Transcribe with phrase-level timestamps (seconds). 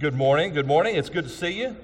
[0.00, 0.52] Good morning.
[0.52, 0.96] Good morning.
[0.96, 1.76] It's good to see you.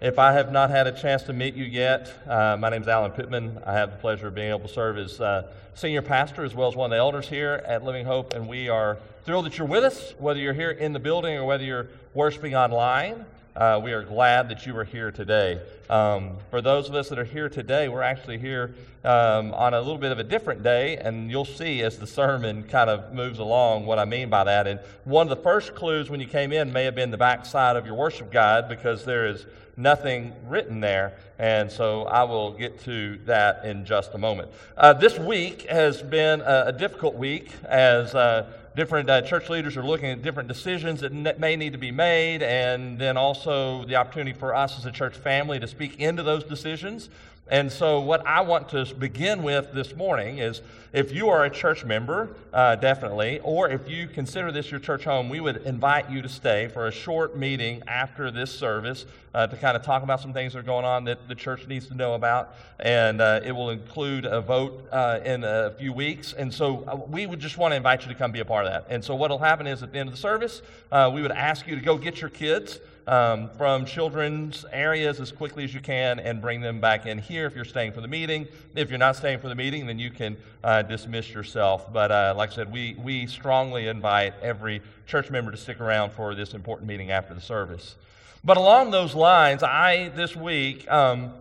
[0.00, 2.88] If I have not had a chance to meet you yet, uh, my name is
[2.88, 3.58] Alan Pittman.
[3.66, 6.68] I have the pleasure of being able to serve as uh, senior pastor as well
[6.68, 8.96] as one of the elders here at Living Hope, and we are
[9.26, 12.54] thrilled that you're with us, whether you're here in the building or whether you're worshiping
[12.56, 13.26] online.
[13.56, 15.60] Uh, we are glad that you are here today.
[15.90, 18.74] Um, for those of us that are here today, we're actually here
[19.04, 22.62] um, on a little bit of a different day, and you'll see as the sermon
[22.64, 24.66] kind of moves along what I mean by that.
[24.66, 27.76] And one of the first clues when you came in may have been the backside
[27.76, 31.14] of your worship guide because there is nothing written there.
[31.38, 34.50] And so I will get to that in just a moment.
[34.76, 38.46] Uh, this week has been a, a difficult week as uh,
[38.78, 41.90] different uh, church leaders are looking at different decisions that ne- may need to be
[41.90, 46.22] made, and then also the opportunity for us as a church family to speak into
[46.22, 47.10] those decisions.
[47.50, 50.60] And so, what I want to begin with this morning is
[50.92, 55.04] if you are a church member, uh, definitely, or if you consider this your church
[55.04, 59.46] home, we would invite you to stay for a short meeting after this service uh,
[59.46, 61.86] to kind of talk about some things that are going on that the church needs
[61.86, 62.54] to know about.
[62.80, 66.34] And uh, it will include a vote uh, in a few weeks.
[66.34, 68.66] And so, uh, we would just want to invite you to come be a part
[68.66, 68.86] of that.
[68.90, 70.60] And so, what will happen is at the end of the service,
[70.92, 72.78] uh, we would ask you to go get your kids
[73.08, 77.46] um, from children's areas as quickly as you can and bring them back in here
[77.46, 78.46] if you're staying for the meeting.
[78.74, 81.92] If you're not staying for the meeting, then you can uh, dismiss yourself.
[81.92, 86.12] But uh, like I said, we, we strongly invite every church member to stick around
[86.12, 87.96] for this important meeting after the service.
[88.44, 91.32] But along those lines, I this week um,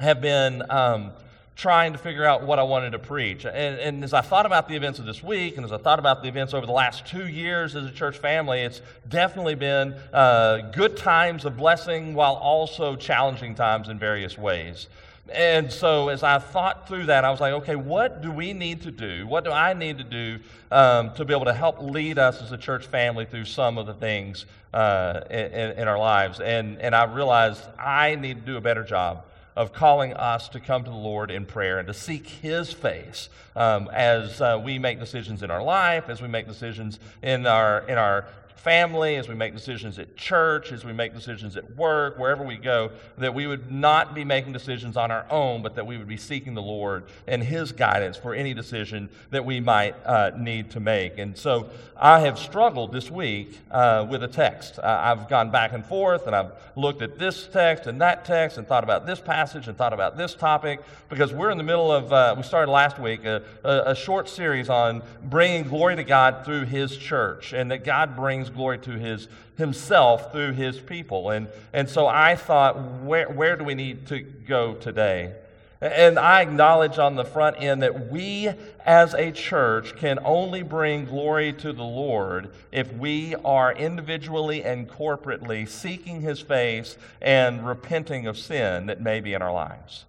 [0.00, 0.62] have been.
[0.70, 1.12] Um,
[1.56, 3.44] trying to figure out what I wanted to preach.
[3.44, 6.00] And, and, as I thought about the events of this week, and as I thought
[6.00, 9.94] about the events over the last two years as a church family, it's definitely been
[10.12, 14.88] uh, good times of blessing while also challenging times in various ways.
[15.32, 18.82] And so, as I thought through that, I was like, okay, what do we need
[18.82, 19.26] to do?
[19.26, 20.38] What do I need to do
[20.70, 23.86] um, to be able to help lead us as a church family through some of
[23.86, 24.44] the things
[24.74, 26.40] uh, in, in our lives?
[26.40, 29.24] And, and I realized I need to do a better job
[29.56, 33.28] of calling us to come to the Lord in prayer and to seek His face
[33.54, 37.80] um, as uh, we make decisions in our life, as we make decisions in our
[37.88, 38.26] in our
[38.56, 42.56] family, as we make decisions at church, as we make decisions at work, wherever we
[42.56, 46.08] go, that we would not be making decisions on our own, but that we would
[46.08, 50.70] be seeking the Lord and His guidance for any decision that we might uh, need
[50.70, 51.18] to make.
[51.18, 54.78] And so I have struggled this week uh, with a text.
[54.78, 58.58] Uh, I've gone back and forth and I've looked at this text and that text
[58.58, 61.92] and thought about this passage and thought about this topic because we're in the middle
[61.92, 66.04] of, uh, we started last week, a, a, a short series on bringing glory to
[66.04, 71.30] God through His church and that God brings glory to his himself through his people.
[71.30, 75.34] And, and so I thought, where, where do we need to go today?
[75.80, 78.48] And I acknowledge on the front end that we
[78.86, 84.88] as a church can only bring glory to the Lord if we are individually and
[84.88, 90.06] corporately seeking his face and repenting of sin that may be in our lives.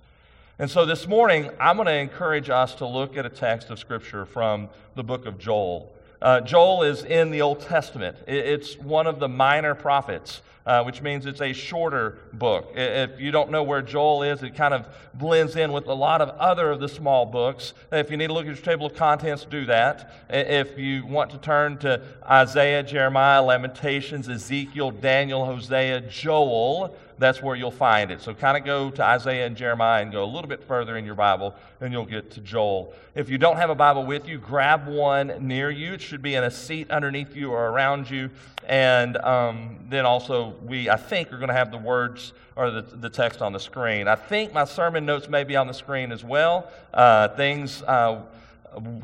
[0.57, 3.77] And so this morning, I'm going to encourage us to look at a text of
[3.77, 5.93] Scripture from the book of Joel.
[6.25, 8.17] Uh, Joel is in the Old Testament.
[8.25, 12.71] It's one of the minor prophets, uh, which means it's a shorter book.
[12.73, 16.21] If you don't know where Joel is, it kind of blends in with a lot
[16.21, 17.75] of other of the small books.
[17.91, 20.25] If you need to look at your table of contents, do that.
[20.27, 27.55] If you want to turn to Isaiah, Jeremiah, Lamentations, Ezekiel, Daniel, Hosea, Joel, that's where
[27.55, 28.21] you'll find it.
[28.21, 31.05] So kind of go to Isaiah and Jeremiah and go a little bit further in
[31.05, 32.93] your Bible, and you'll get to Joel.
[33.15, 35.93] If you don't have a Bible with you, grab one near you.
[35.93, 38.29] It should be in a seat underneath you or around you.
[38.67, 42.81] And um, then also, we, I think, are going to have the words or the,
[42.81, 44.07] the text on the screen.
[44.07, 46.71] I think my sermon notes may be on the screen as well.
[46.93, 48.21] Uh, things uh,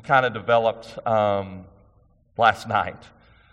[0.04, 1.66] kind of developed um,
[2.38, 3.04] last night.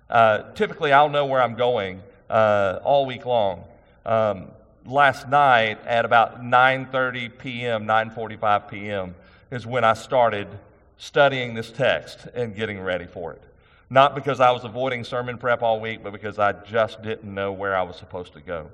[0.08, 3.64] Uh, typically, I'll know where I'm going uh, all week long.
[4.08, 4.52] Um,
[4.86, 9.14] last night at about 9:30 p.m., 9:45 p.m.
[9.50, 10.48] is when I started
[10.96, 13.42] studying this text and getting ready for it.
[13.90, 17.52] Not because I was avoiding sermon prep all week, but because I just didn't know
[17.52, 18.70] where I was supposed to go.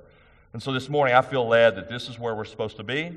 [0.53, 3.11] And so this morning I feel led that this is where we're supposed to be.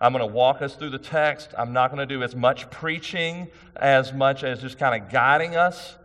[0.00, 1.50] I'm going to walk us through the text.
[1.58, 5.54] I'm not going to do as much preaching as much as just kind of guiding
[5.54, 5.97] us.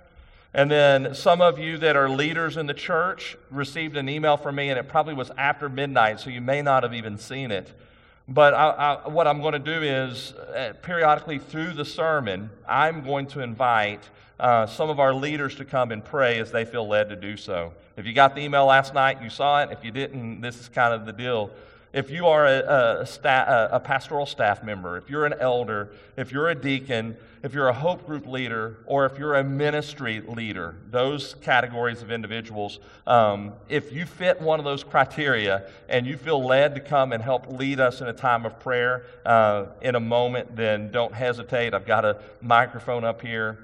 [0.53, 4.55] And then some of you that are leaders in the church received an email from
[4.55, 7.71] me, and it probably was after midnight, so you may not have even seen it.
[8.27, 13.03] But I, I, what I'm going to do is, uh, periodically through the sermon, I'm
[13.03, 14.03] going to invite
[14.39, 17.35] uh, some of our leaders to come and pray as they feel led to do
[17.35, 17.73] so.
[17.97, 19.71] If you got the email last night, you saw it.
[19.71, 21.49] If you didn't, this is kind of the deal.
[21.93, 26.31] If you are a, a, sta- a, pastoral staff member, if you're an elder, if
[26.31, 30.75] you're a deacon, if you're a hope group leader, or if you're a ministry leader,
[30.89, 36.43] those categories of individuals, um, if you fit one of those criteria and you feel
[36.43, 39.99] led to come and help lead us in a time of prayer uh, in a
[39.99, 41.75] moment, then don't hesitate.
[41.75, 43.59] I've got a microphone up here.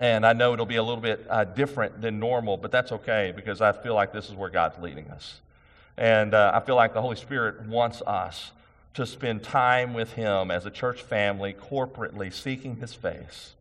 [0.00, 3.32] And I know it'll be a little bit uh, different than normal, but that's okay
[3.34, 5.40] because I feel like this is where God's leading us.
[5.98, 8.52] And uh, I feel like the Holy Spirit wants us
[8.94, 13.54] to spend time with Him as a church family, corporately, seeking His face,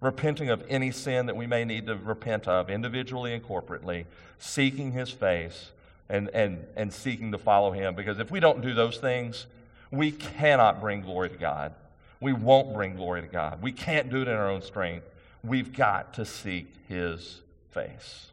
[0.00, 4.06] repenting of any sin that we may need to repent of, individually and corporately,
[4.40, 5.70] seeking His face
[6.08, 7.94] and, and, and seeking to follow Him.
[7.94, 9.46] Because if we don't do those things,
[9.92, 11.74] we cannot bring glory to God.
[12.20, 13.62] We won't bring glory to God.
[13.62, 15.06] We can't do it in our own strength.
[15.44, 18.26] We've got to seek His face.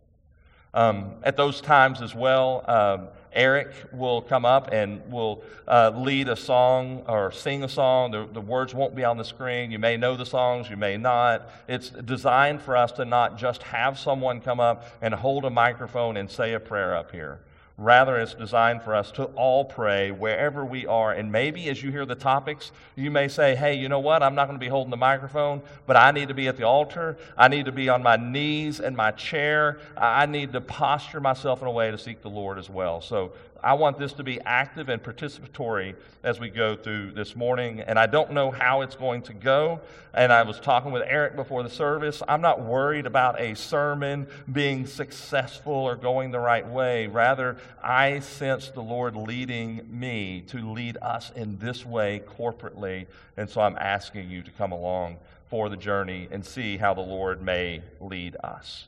[0.73, 6.27] Um, at those times as well, um, Eric will come up and will uh, lead
[6.27, 8.11] a song or sing a song.
[8.11, 9.71] The, the, words won't be on the screen.
[9.71, 11.49] You may know the songs, you may not.
[11.67, 16.17] It's designed for us to not just have someone come up and hold a microphone
[16.17, 17.39] and say a prayer up here.
[17.77, 21.11] Rather, it's designed for us to all pray wherever we are.
[21.11, 24.21] And maybe as you hear the topics, you may say, hey, you know what?
[24.21, 26.63] I'm not going to be holding the microphone, but I need to be at the
[26.63, 27.17] altar.
[27.37, 29.79] I need to be on my knees in my chair.
[29.97, 33.01] I need to posture myself in a way to seek the Lord as well.
[33.01, 33.31] So
[33.63, 37.81] I want this to be active and participatory as we go through this morning.
[37.81, 39.81] And I don't know how it's going to go.
[40.13, 42.23] And I was talking with Eric before the service.
[42.27, 47.07] I'm not worried about a sermon being successful or going the right way.
[47.07, 53.05] Rather, I sense the Lord leading me to lead us in this way corporately.
[53.37, 55.17] And so I'm asking you to come along
[55.49, 58.87] for the journey and see how the Lord may lead us.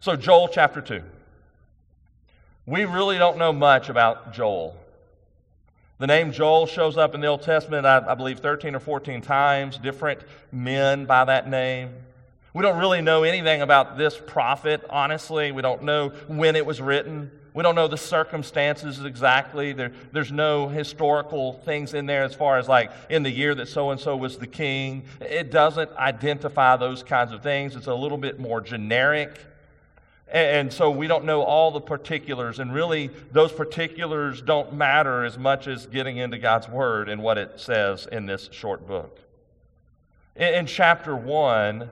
[0.00, 1.02] So, Joel chapter 2.
[2.68, 4.76] We really don't know much about Joel.
[5.96, 9.22] The name Joel shows up in the Old Testament, I, I, believe, 13 or 14
[9.22, 10.20] times, different
[10.52, 11.94] men by that name.
[12.52, 15.50] We don't really know anything about this prophet, honestly.
[15.50, 17.30] We don't know when it was written.
[17.54, 19.72] We don't know the circumstances exactly.
[19.72, 23.68] There, there's no historical things in there as far as like in the year that
[23.68, 25.04] so and so was the king.
[25.22, 27.76] It doesn't identify those kinds of things.
[27.76, 29.40] It's a little bit more generic.
[30.30, 35.38] And so we don't know all the particulars, and really those particulars don't matter as
[35.38, 39.18] much as getting into God's Word and what it says in this short book.
[40.36, 41.88] In, chapter 1,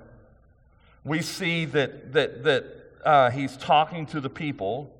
[1.04, 2.64] we see that, that, that
[3.04, 4.92] uh, he's talking to the people,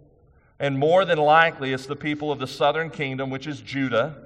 [0.59, 4.17] and more than likely it's the people of the southern kingdom, which is Judah,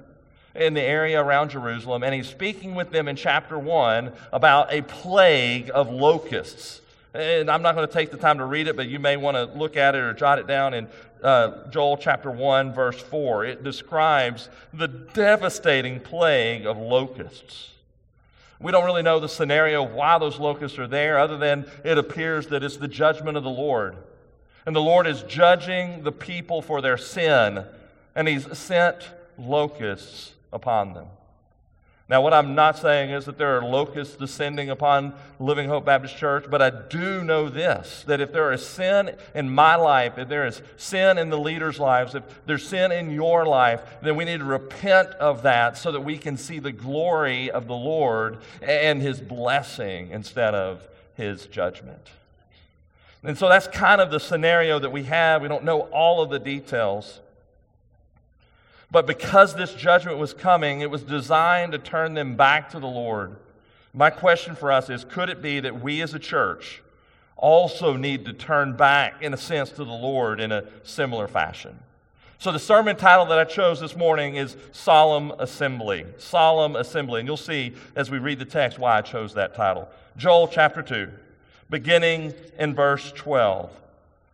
[0.55, 4.81] in the area around Jerusalem, and he's speaking with them in chapter 1 about a
[4.81, 6.80] plague of locusts
[7.13, 9.35] and I'm not going to take the time to read it, but you may want
[9.35, 10.87] to look at it or jot it down in
[11.21, 13.45] uh, Joel chapter 1, verse 4.
[13.45, 17.71] It describes the devastating plague of locusts.
[18.59, 21.97] We don't really know the scenario of why those locusts are there, other than it
[21.97, 23.97] appears that it's the judgment of the Lord.
[24.65, 27.65] And the Lord is judging the people for their sin,
[28.15, 31.07] and He's sent locusts upon them.
[32.11, 36.17] Now, what I'm not saying is that there are locusts descending upon Living Hope Baptist
[36.17, 40.27] Church, but I do know this that if there is sin in my life, if
[40.27, 44.25] there is sin in the leaders' lives, if there's sin in your life, then we
[44.25, 48.39] need to repent of that so that we can see the glory of the Lord
[48.61, 50.85] and His blessing instead of
[51.15, 52.09] His judgment.
[53.23, 55.43] And so that's kind of the scenario that we have.
[55.43, 57.21] We don't know all of the details.
[58.91, 62.87] But because this judgment was coming, it was designed to turn them back to the
[62.87, 63.37] Lord.
[63.93, 66.83] My question for us is could it be that we as a church
[67.37, 71.79] also need to turn back, in a sense, to the Lord in a similar fashion?
[72.37, 76.05] So, the sermon title that I chose this morning is Solemn Assembly.
[76.17, 77.19] Solemn Assembly.
[77.19, 79.87] And you'll see as we read the text why I chose that title.
[80.17, 81.07] Joel chapter 2,
[81.69, 83.80] beginning in verse 12.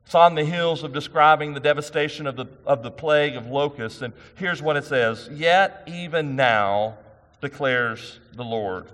[0.07, 4.01] It's on the heels of describing the devastation of the, of the plague of locusts.
[4.01, 6.95] And here's what it says Yet even now,
[7.41, 8.85] declares the Lord,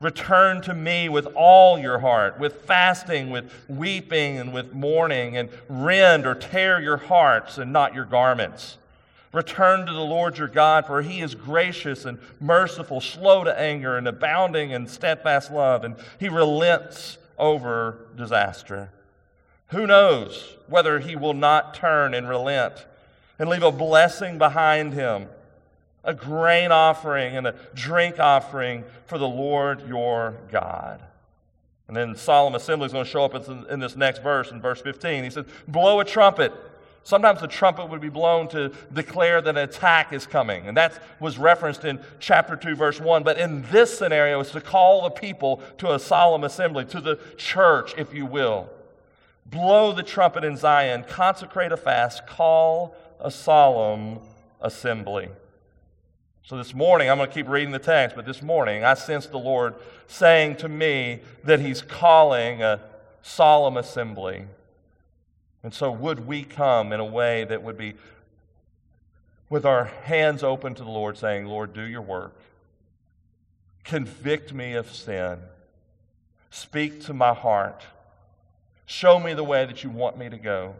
[0.00, 5.48] return to me with all your heart, with fasting, with weeping, and with mourning, and
[5.68, 8.78] rend or tear your hearts and not your garments.
[9.32, 13.96] Return to the Lord your God, for he is gracious and merciful, slow to anger,
[13.96, 18.90] and abounding in steadfast love, and he relents over disaster.
[19.68, 22.86] Who knows whether he will not turn and relent
[23.38, 25.28] and leave a blessing behind him,
[26.04, 31.00] a grain offering and a drink offering for the Lord your God.
[31.88, 34.80] And then solemn assembly is going to show up in this next verse, in verse
[34.80, 35.24] 15.
[35.24, 36.52] He says, Blow a trumpet
[37.06, 40.66] Sometimes the trumpet would be blown to declare that an attack is coming.
[40.66, 43.22] And that was referenced in chapter 2, verse 1.
[43.22, 47.20] But in this scenario, it's to call the people to a solemn assembly, to the
[47.36, 48.68] church, if you will.
[49.50, 54.18] Blow the trumpet in Zion, consecrate a fast, call a solemn
[54.60, 55.28] assembly.
[56.42, 59.26] So this morning, I'm going to keep reading the text, but this morning I sense
[59.26, 59.74] the Lord
[60.06, 62.80] saying to me that He's calling a
[63.22, 64.44] solemn assembly.
[65.62, 67.94] And so, would we come in a way that would be
[69.48, 72.34] with our hands open to the Lord, saying, Lord, do your work.
[73.84, 75.38] Convict me of sin.
[76.50, 77.84] Speak to my heart.
[78.86, 80.74] Show me the way that you want me to go.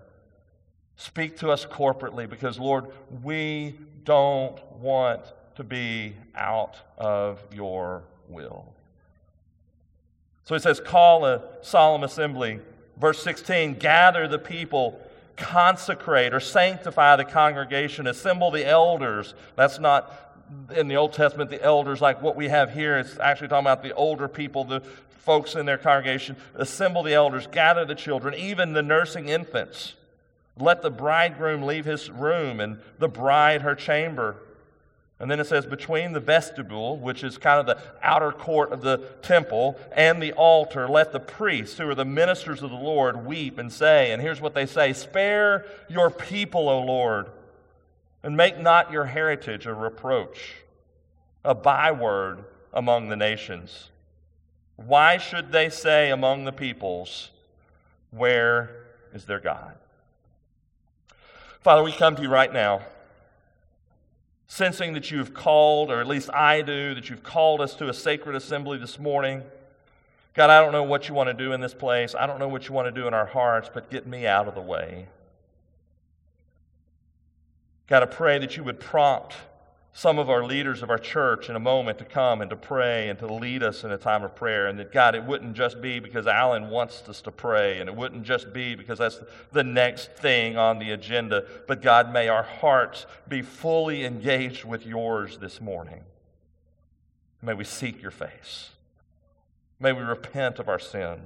[0.97, 2.87] Speak to us corporately because, Lord,
[3.23, 5.21] we don't want
[5.57, 8.73] to be out of your will.
[10.45, 12.61] So he says, Call a solemn assembly
[12.99, 15.01] Verse 16 gather the people,
[15.37, 19.35] consecrate or sanctify the congregation, assemble the elders.
[19.55, 20.13] That's not
[20.75, 22.99] in the Old Testament, the elders like what we have here.
[22.99, 24.83] It's actually talking about the older people, the
[25.27, 26.37] folks in their congregation.
[26.55, 29.95] Assemble the elders, gather the children, even the nursing infants.
[30.57, 34.37] Let the bridegroom leave his room and the bride her chamber.
[35.19, 38.83] And then it says, between the vestibule, which is kind of the outer court of
[38.83, 43.27] the temple, and the altar, let the priests, who are the ministers of the Lord,
[43.27, 47.27] weep and say, and here's what they say Spare your people, O Lord,
[48.23, 50.57] and make not your heritage a reproach,
[51.45, 53.91] a byword among the nations.
[54.77, 57.31] Why should they say among the peoples,
[58.11, 59.77] Where is their God?
[61.61, 62.83] Father, we come to you right now
[64.47, 67.95] sensing that you've called, or at least I do, that you've called us to a
[67.95, 69.43] sacred assembly this morning.
[70.35, 72.15] God, I don't know what you want to do in this place.
[72.15, 74.49] I don't know what you want to do in our hearts, but get me out
[74.49, 75.09] of the way.
[77.89, 79.35] God, I pray that you would prompt
[79.97, 83.09] some of our leaders of our church in a moment to come and to pray
[83.09, 84.67] and to lead us in a time of prayer.
[84.67, 87.97] And that, God, it wouldn't just be because Alan wants us to pray, and it
[87.97, 89.21] wouldn't just be because that's
[89.53, 94.85] the next thing on the agenda, but God, may our hearts be fully engaged with
[94.85, 96.03] yours this morning.
[97.41, 98.73] May we seek your face.
[99.81, 101.23] May we repent of our sin.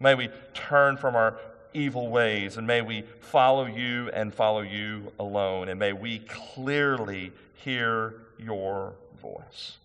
[0.00, 1.38] May we turn from our
[1.74, 5.68] evil ways, and may we follow you and follow you alone.
[5.68, 9.78] And may we clearly hear your voice.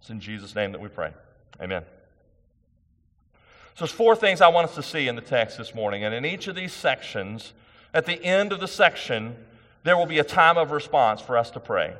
[0.00, 1.12] It's in Jesus' name that we pray.
[1.60, 1.84] Amen.
[3.74, 6.04] So, there's four things I want us to see in the text this morning.
[6.04, 7.52] And in each of these sections,
[7.94, 9.36] at the end of the section,
[9.84, 11.94] there will be a time of response for us to pray.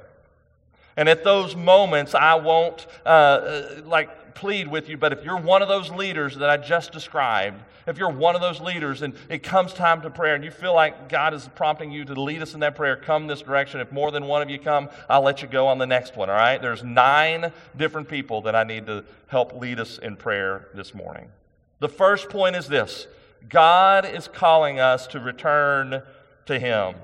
[0.97, 5.37] And at those moments, I won't uh, uh like plead with you, but if you're
[5.39, 9.15] one of those leaders that I just described, if you're one of those leaders and
[9.29, 12.43] it comes time to prayer and you feel like God is prompting you to lead
[12.43, 13.81] us in that prayer, come this direction.
[13.81, 16.31] If more than one of you come, I'll let you go on the next one,
[16.31, 16.61] all right?
[16.61, 21.29] There's nine different people that I need to help lead us in prayer this morning.
[21.81, 23.07] The first point is this
[23.49, 26.03] God is calling us to return
[26.47, 26.95] to Him.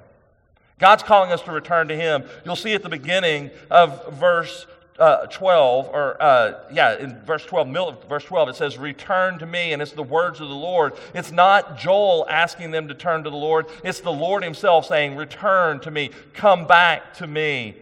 [0.79, 2.25] God's calling us to return to Him.
[2.45, 4.67] You'll see at the beginning of verse
[4.99, 9.73] uh, 12, or uh, yeah, in verse 12, verse 12, it says, Return to me,
[9.73, 10.95] and it's the words of the Lord.
[11.15, 15.15] It's not Joel asking them to turn to the Lord, it's the Lord Himself saying,
[15.17, 17.77] Return to me, come back to me.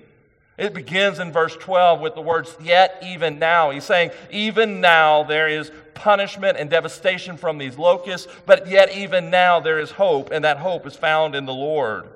[0.58, 3.70] It begins in verse 12 with the words, Yet even now.
[3.70, 9.30] He's saying, Even now there is punishment and devastation from these locusts, but yet even
[9.30, 12.08] now there is hope, and that hope is found in the Lord.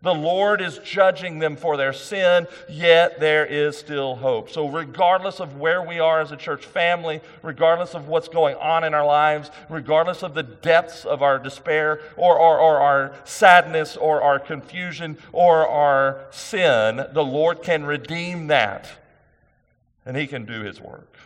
[0.00, 4.48] The Lord is judging them for their sin, yet there is still hope.
[4.48, 8.84] So, regardless of where we are as a church family, regardless of what's going on
[8.84, 13.96] in our lives, regardless of the depths of our despair or, or, or our sadness
[13.96, 18.88] or our confusion or our sin, the Lord can redeem that
[20.06, 21.16] and He can do His work.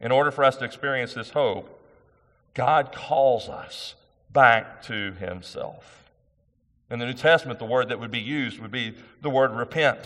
[0.00, 1.80] In order for us to experience this hope,
[2.52, 3.94] God calls us
[4.32, 6.01] back to Himself.
[6.92, 9.98] In the New Testament, the word that would be used would be the word repent.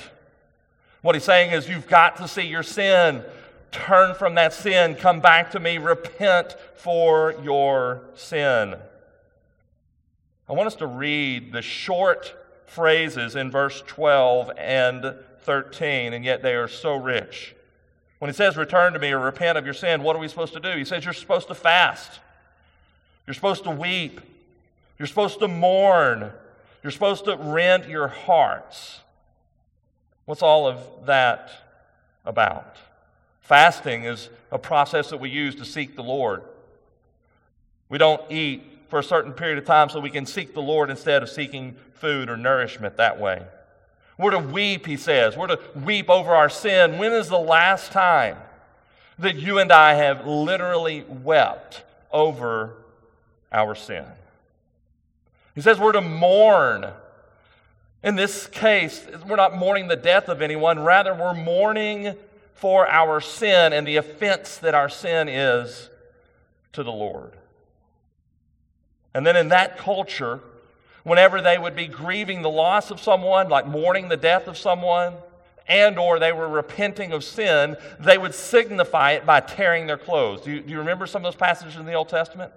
[1.02, 3.24] What he's saying is, you've got to see your sin.
[3.72, 4.94] Turn from that sin.
[4.94, 5.78] Come back to me.
[5.78, 8.76] Repent for your sin.
[10.48, 12.32] I want us to read the short
[12.66, 17.56] phrases in verse 12 and 13, and yet they are so rich.
[18.20, 20.52] When he says, Return to me or repent of your sin, what are we supposed
[20.52, 20.76] to do?
[20.76, 22.20] He says, You're supposed to fast.
[23.26, 24.20] You're supposed to weep.
[25.00, 26.30] You're supposed to mourn.
[26.82, 29.00] You're supposed to rend your hearts.
[30.24, 31.50] What's all of that
[32.24, 32.76] about?
[33.40, 36.42] Fasting is a process that we use to seek the Lord.
[37.88, 40.90] We don't eat for a certain period of time so we can seek the Lord
[40.90, 43.44] instead of seeking food or nourishment that way.
[44.18, 45.36] We're to weep, he says.
[45.36, 46.98] We're to weep over our sin.
[46.98, 48.36] When is the last time
[49.18, 52.74] that you and I have literally wept over
[53.52, 54.04] our sin?
[55.56, 56.86] He says we're to mourn.
[58.04, 62.14] In this case, we're not mourning the death of anyone, rather, we're mourning
[62.54, 65.90] for our sin and the offense that our sin is
[66.72, 67.32] to the Lord.
[69.12, 70.40] And then in that culture,
[71.04, 75.14] whenever they would be grieving the loss of someone, like mourning the death of someone,
[75.66, 80.42] and or they were repenting of sin, they would signify it by tearing their clothes.
[80.42, 82.52] Do you, do you remember some of those passages in the Old Testament?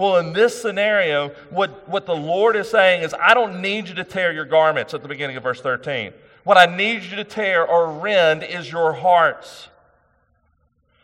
[0.00, 3.94] Well, in this scenario, what, what the Lord is saying is, I don't need you
[3.96, 6.14] to tear your garments at the beginning of verse 13.
[6.42, 9.68] What I need you to tear or rend is your hearts.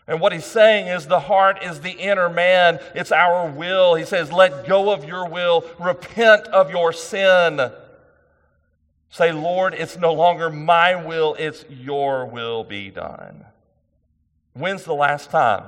[0.06, 3.96] And what he's saying is the heart is the inner man, it's our will.
[3.96, 7.70] He says, Let go of your will, repent of your sin.
[9.10, 13.44] Say, Lord, it's no longer my will, it's your will be done.
[14.54, 15.64] When's the last time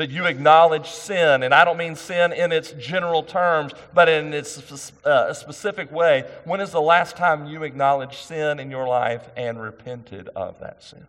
[0.00, 1.42] that you acknowledge sin?
[1.42, 6.24] And I don't mean sin in its general terms, but in its uh, specific way.
[6.44, 10.82] When is the last time you acknowledged sin in your life and repented of that
[10.82, 11.06] sin?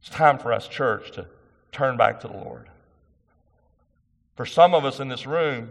[0.00, 1.26] It's time for us, church, to
[1.72, 2.68] turn back to the Lord.
[4.36, 5.70] For some of us in this room,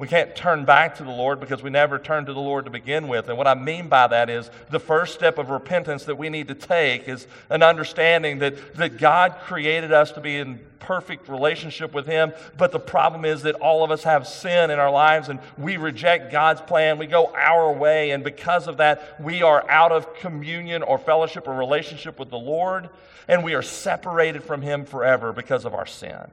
[0.00, 2.70] we can't turn back to the Lord because we never turned to the Lord to
[2.70, 3.28] begin with.
[3.28, 6.48] And what I mean by that is the first step of repentance that we need
[6.48, 11.92] to take is an understanding that, that God created us to be in perfect relationship
[11.92, 12.32] with Him.
[12.56, 15.76] But the problem is that all of us have sin in our lives and we
[15.76, 16.96] reject God's plan.
[16.96, 18.12] We go our way.
[18.12, 22.38] And because of that, we are out of communion or fellowship or relationship with the
[22.38, 22.88] Lord
[23.28, 26.30] and we are separated from Him forever because of our sin.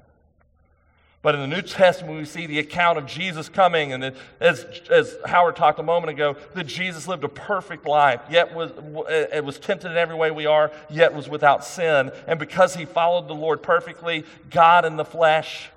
[1.28, 5.18] But in the New Testament, we see the account of Jesus coming, and as, as
[5.26, 8.72] Howard talked a moment ago, that Jesus lived a perfect life, yet was,
[9.10, 12.14] it was tempted in every way we are, yet was without sin.
[12.28, 15.70] And because he followed the Lord perfectly, God in the flesh,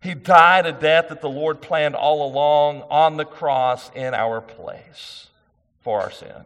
[0.00, 4.40] he died a death that the Lord planned all along on the cross in our
[4.40, 5.26] place
[5.82, 6.44] for our sin.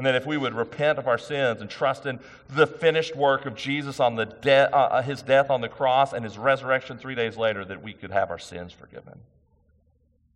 [0.00, 3.44] And that if we would repent of our sins and trust in the finished work
[3.44, 6.96] of Jesus on the de- uh, uh, his death on the cross and his resurrection
[6.96, 9.20] three days later, that we could have our sins forgiven.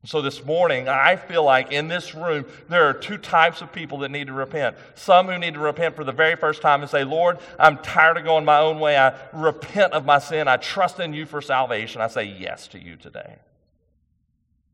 [0.05, 3.97] So this morning, I feel like in this room, there are two types of people
[4.01, 4.77] that need to repent.
[4.97, 8.19] Some who need to repent for the very first time and say, Lord, I'm tired
[8.19, 8.99] of going my own way.
[8.99, 10.47] I repent of my sin.
[10.47, 12.03] I trust in you for salvation.
[12.03, 13.37] I say yes to you today.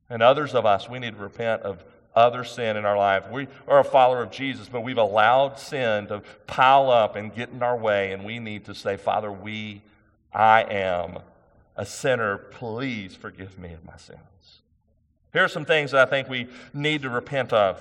[0.09, 3.31] And others of us, we need to repent of other sin in our life.
[3.31, 7.51] We are a follower of Jesus, but we've allowed sin to pile up and get
[7.51, 9.83] in our way, and we need to say, Father, we,
[10.33, 11.19] I am
[11.77, 12.39] a sinner.
[12.39, 14.19] Please forgive me of my sins.
[15.33, 17.81] Here are some things that I think we need to repent of.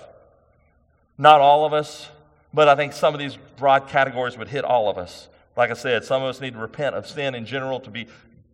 [1.18, 2.10] Not all of us,
[2.54, 5.28] but I think some of these broad categories would hit all of us.
[5.58, 8.08] Like I said, some of us need to repent of sin in general to be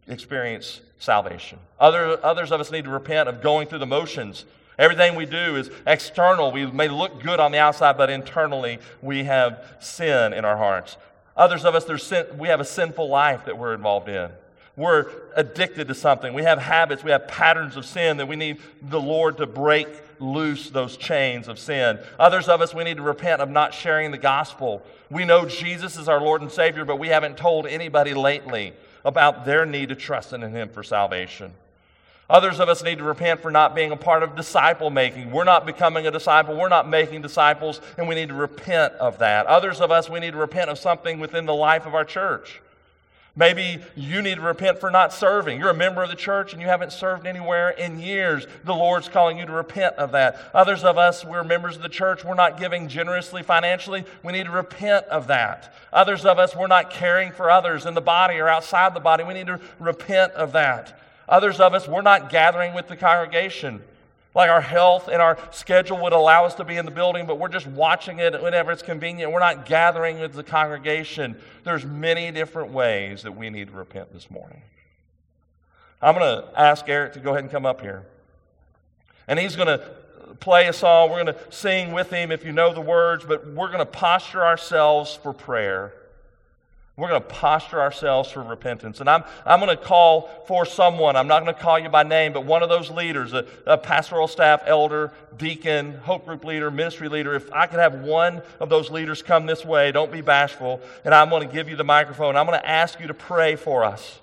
[0.08, 1.60] experience salvation.
[1.80, 4.46] Other, others of us need to repent of going through the motions
[4.78, 6.52] Everything we do is external.
[6.52, 10.98] We may look good on the outside, but internally we have sin in our hearts.
[11.38, 14.30] Others of us, sin, we have a sinful life that we're involved in.
[14.78, 16.34] We're addicted to something.
[16.34, 19.88] We have habits, we have patterns of sin that we need the Lord to break
[20.20, 22.00] loose those chains of sin.
[22.20, 24.86] Others of us, we need to repent of not sharing the gospel.
[25.10, 28.74] We know Jesus is our Lord and Savior, but we haven't told anybody lately
[29.06, 31.54] about their need to trust in Him for salvation.
[32.30, 35.32] Others of us need to repent for not being a part of disciple making.
[35.32, 36.56] We're not becoming a disciple.
[36.56, 39.46] We're not making disciples, and we need to repent of that.
[39.46, 42.62] Others of us, we need to repent of something within the life of our church.
[43.38, 45.60] Maybe you need to repent for not serving.
[45.60, 48.48] You're a member of the church and you haven't served anywhere in years.
[48.64, 50.40] The Lord's calling you to repent of that.
[50.54, 54.06] Others of us, we're members of the church, we're not giving generously financially.
[54.24, 55.74] We need to repent of that.
[55.92, 59.26] Others of us, we're not caring for others in the body or outside the body.
[59.26, 60.98] We need to repent of that.
[61.28, 63.82] Others of us, we're not gathering with the congregation.
[64.36, 67.40] Like our health and our schedule would allow us to be in the building, but
[67.40, 69.32] we're just watching it whenever it's convenient.
[69.32, 71.38] We're not gathering with the congregation.
[71.64, 74.62] There's many different ways that we need to repent this morning.
[76.02, 78.04] I'm going to ask Eric to go ahead and come up here.
[79.28, 79.90] And he's going to
[80.42, 81.10] play a song.
[81.10, 83.86] We're going to sing with him if you know the words, but we're going to
[83.86, 85.94] posture ourselves for prayer.
[86.98, 89.02] We're going to posture ourselves for repentance.
[89.02, 91.18] And I'm, I'm going to call for someone.
[91.18, 93.78] I'm not going to call you by name, but one of those leaders, a, a,
[93.78, 98.70] pastoral staff elder, deacon, hope group leader, ministry leader, if I could have one of
[98.70, 101.84] those leaders come this way, don't be bashful, and I'm going to give you the
[101.84, 102.38] microphone.
[102.38, 104.20] I'm going to ask you to pray for us.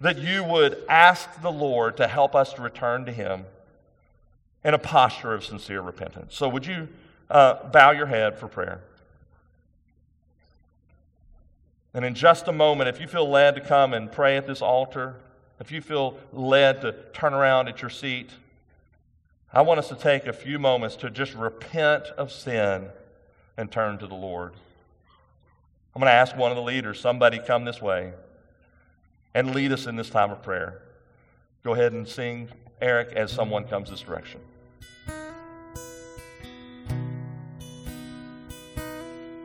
[0.00, 3.44] that you would ask the Lord to help us to return to Him
[4.62, 6.36] in a posture of sincere repentance.
[6.36, 6.88] So, would you
[7.30, 8.82] uh, bow your head for prayer?
[11.94, 14.60] And in just a moment, if you feel led to come and pray at this
[14.60, 15.14] altar,
[15.60, 18.30] if you feel led to turn around at your seat,
[19.52, 22.88] I want us to take a few moments to just repent of sin
[23.56, 24.52] and turn to the Lord.
[25.94, 28.12] I'm going to ask one of the leaders, somebody come this way
[29.32, 30.82] and lead us in this time of prayer.
[31.62, 32.48] Go ahead and sing,
[32.80, 34.40] Eric, as someone comes this direction.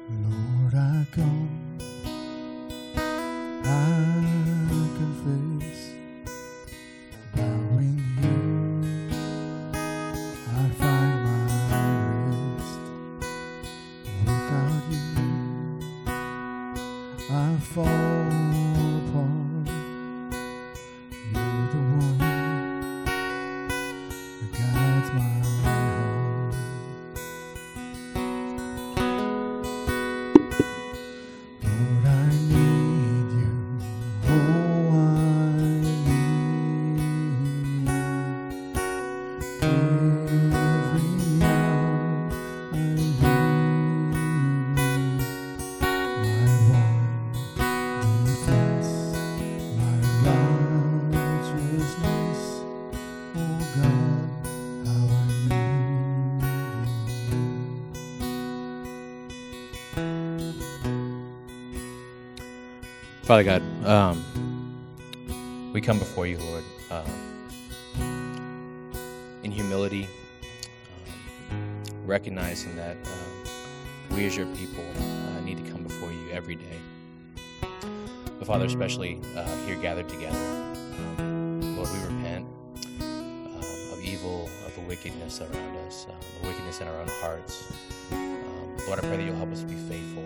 [0.09, 1.58] Lord, I come.
[3.69, 4.48] I
[63.29, 67.05] Father God, um, we come before you, Lord, um,
[69.43, 70.07] in humility,
[71.51, 76.55] um, recognizing that um, we as your people uh, need to come before you every
[76.55, 76.79] day.
[78.39, 80.35] But Father, especially uh, here gathered together,
[81.19, 82.47] um, Lord, we repent
[82.99, 87.71] um, of evil, of the wickedness around us, uh, the wickedness in our own hearts.
[88.11, 90.18] Um, Lord, I pray that you'll help us be faithful.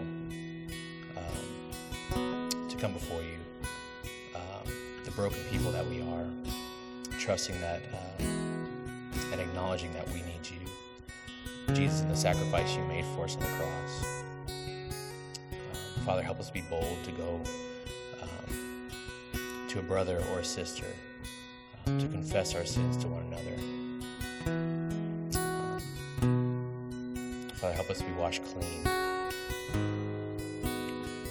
[5.30, 6.26] Broken people that we are,
[7.18, 10.60] trusting that um, and acknowledging that we need you,
[11.74, 14.06] Jesus, and the sacrifice you made for us on the cross.
[14.50, 17.40] Um, Father, help us be bold to go
[18.22, 18.90] um,
[19.70, 20.88] to a brother or a sister
[21.88, 23.56] um, to confess our sins to one another.
[27.56, 28.84] Father, help us be washed clean.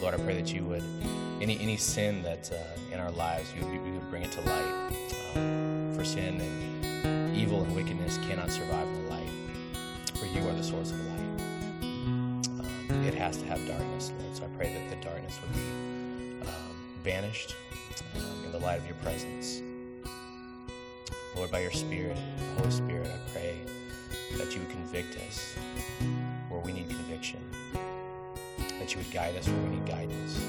[0.01, 0.83] Lord, I pray that you would
[1.43, 4.93] any any sin that uh, in our lives you would, would bring it to light.
[5.35, 9.31] Um, for sin and evil and wickedness cannot survive in the light.
[10.15, 11.43] For you are the source of light.
[11.83, 12.41] Um,
[13.05, 14.37] it has to have darkness, Lord.
[14.37, 17.57] So I pray that the darkness would be um, banished
[18.15, 19.63] um, in the light of your presence.
[21.35, 22.17] Lord, by your Spirit,
[22.57, 23.57] Holy Spirit, I pray
[24.37, 25.55] that you would convict us
[26.49, 27.41] where we need conviction
[28.83, 30.45] that you would guide us where we need guidance,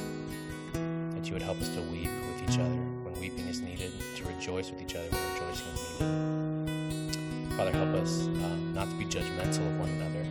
[1.33, 4.69] you would help us to weep with each other when weeping is needed, to rejoice
[4.69, 7.57] with each other when rejoicing is needed.
[7.57, 10.21] Father, help us um, not to be judgmental of one another,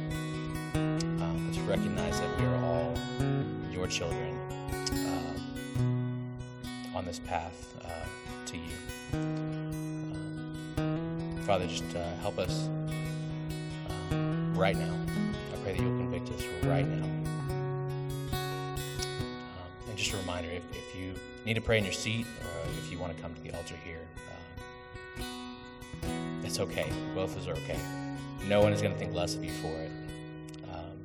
[1.24, 2.94] um, but to recognize that we are all
[3.72, 4.38] your children
[4.92, 6.32] um,
[6.94, 7.88] on this path uh,
[8.46, 8.76] to you.
[10.76, 12.68] Um, Father, just uh, help us
[14.54, 14.96] right now.
[15.52, 17.12] I pray that you'll convict us right now.
[21.44, 23.74] Need to pray in your seat or if you want to come to the altar
[23.85, 24.00] here,
[25.18, 26.90] um, it's okay.
[27.14, 27.78] Both are okay.
[28.46, 29.90] No one is going to think less of you for it.
[30.72, 31.05] Um,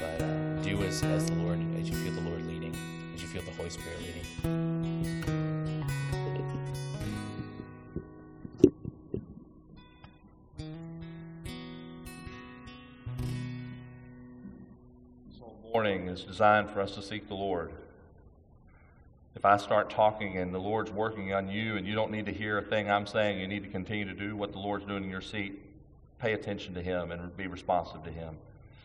[0.00, 2.76] but uh, do as, as the Lord, as you feel the Lord leading,
[3.14, 4.72] as you feel the Holy Spirit leading.
[16.12, 17.72] Is designed for us to seek the Lord.
[19.42, 22.32] If I start talking and the Lord's working on you and you don't need to
[22.32, 25.02] hear a thing I'm saying, you need to continue to do what the Lord's doing
[25.02, 25.60] in your seat.
[26.20, 28.36] Pay attention to Him and be responsive to Him.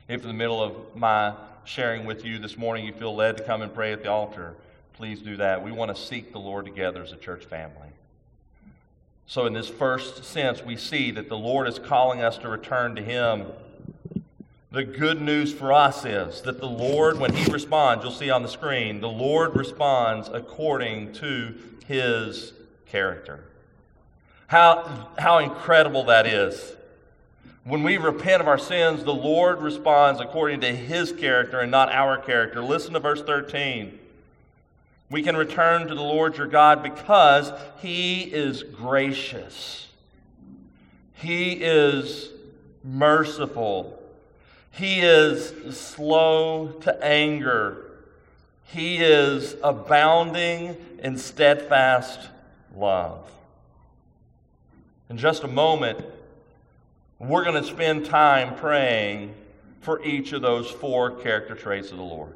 [0.07, 3.43] If in the middle of my sharing with you this morning you feel led to
[3.43, 4.55] come and pray at the altar,
[4.93, 5.63] please do that.
[5.63, 7.89] We want to seek the Lord together as a church family.
[9.27, 12.95] So, in this first sense, we see that the Lord is calling us to return
[12.95, 13.45] to Him.
[14.77, 18.43] The good news for us is that the Lord, when He responds, you'll see on
[18.43, 21.55] the screen, the Lord responds according to
[21.87, 22.53] His
[22.85, 23.43] character.
[24.45, 26.75] How, how incredible that is.
[27.63, 31.91] When we repent of our sins, the Lord responds according to His character and not
[31.91, 32.61] our character.
[32.61, 33.97] Listen to verse 13.
[35.09, 39.87] We can return to the Lord your God because he is gracious.
[41.15, 42.29] He is
[42.83, 43.96] merciful.
[44.77, 47.85] He is slow to anger.
[48.65, 52.19] He is abounding in steadfast
[52.75, 53.27] love.
[55.09, 56.05] In just a moment,
[57.17, 59.33] we're going to spend time praying
[59.81, 62.35] for each of those four character traits of the Lord.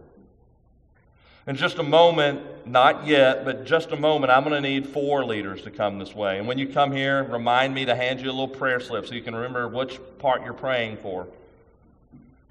[1.46, 5.26] In just a moment, not yet, but just a moment, I'm going to need four
[5.26, 6.40] leaders to come this way.
[6.40, 9.14] And when you come here, remind me to hand you a little prayer slip so
[9.14, 11.28] you can remember which part you're praying for.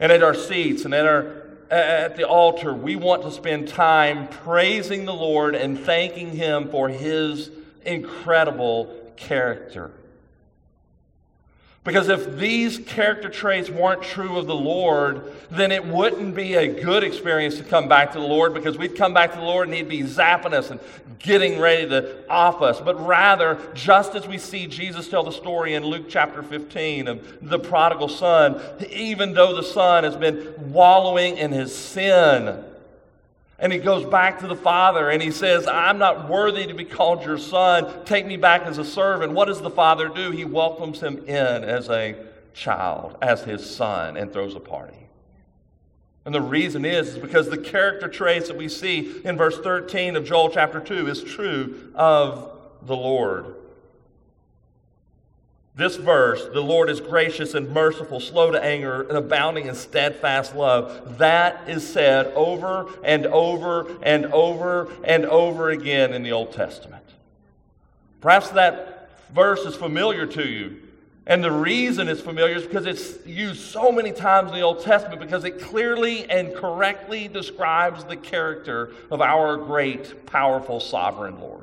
[0.01, 4.27] And at our seats and at our at the altar, we want to spend time
[4.27, 7.51] praising the Lord and thanking Him for His
[7.85, 9.93] incredible character.
[11.91, 16.81] Because if these character traits weren't true of the Lord, then it wouldn't be a
[16.81, 19.67] good experience to come back to the Lord because we'd come back to the Lord
[19.67, 20.79] and He'd be zapping us and
[21.19, 22.81] getting ready to off us.
[22.81, 27.39] But rather, just as we see Jesus tell the story in Luke chapter 15 of
[27.43, 32.65] the prodigal son, even though the son has been wallowing in his sin,
[33.61, 36.85] and he goes back to the father and he says, I'm not worthy to be
[36.85, 38.05] called your son.
[38.07, 39.33] Take me back as a servant.
[39.33, 40.31] What does the father do?
[40.31, 42.17] He welcomes him in as a
[42.55, 44.97] child, as his son, and throws a party.
[46.25, 50.17] And the reason is, is because the character traits that we see in verse 13
[50.17, 53.57] of Joel chapter 2 is true of the Lord.
[55.81, 60.55] This verse, the Lord is gracious and merciful, slow to anger, and abounding in steadfast
[60.55, 61.17] love.
[61.17, 67.05] That is said over and over and over and over again in the Old Testament.
[68.21, 70.83] Perhaps that verse is familiar to you.
[71.27, 74.83] And the reason it's familiar is because it's used so many times in the Old
[74.83, 81.60] Testament because it clearly and correctly describes the character of our great, powerful, sovereign Lord.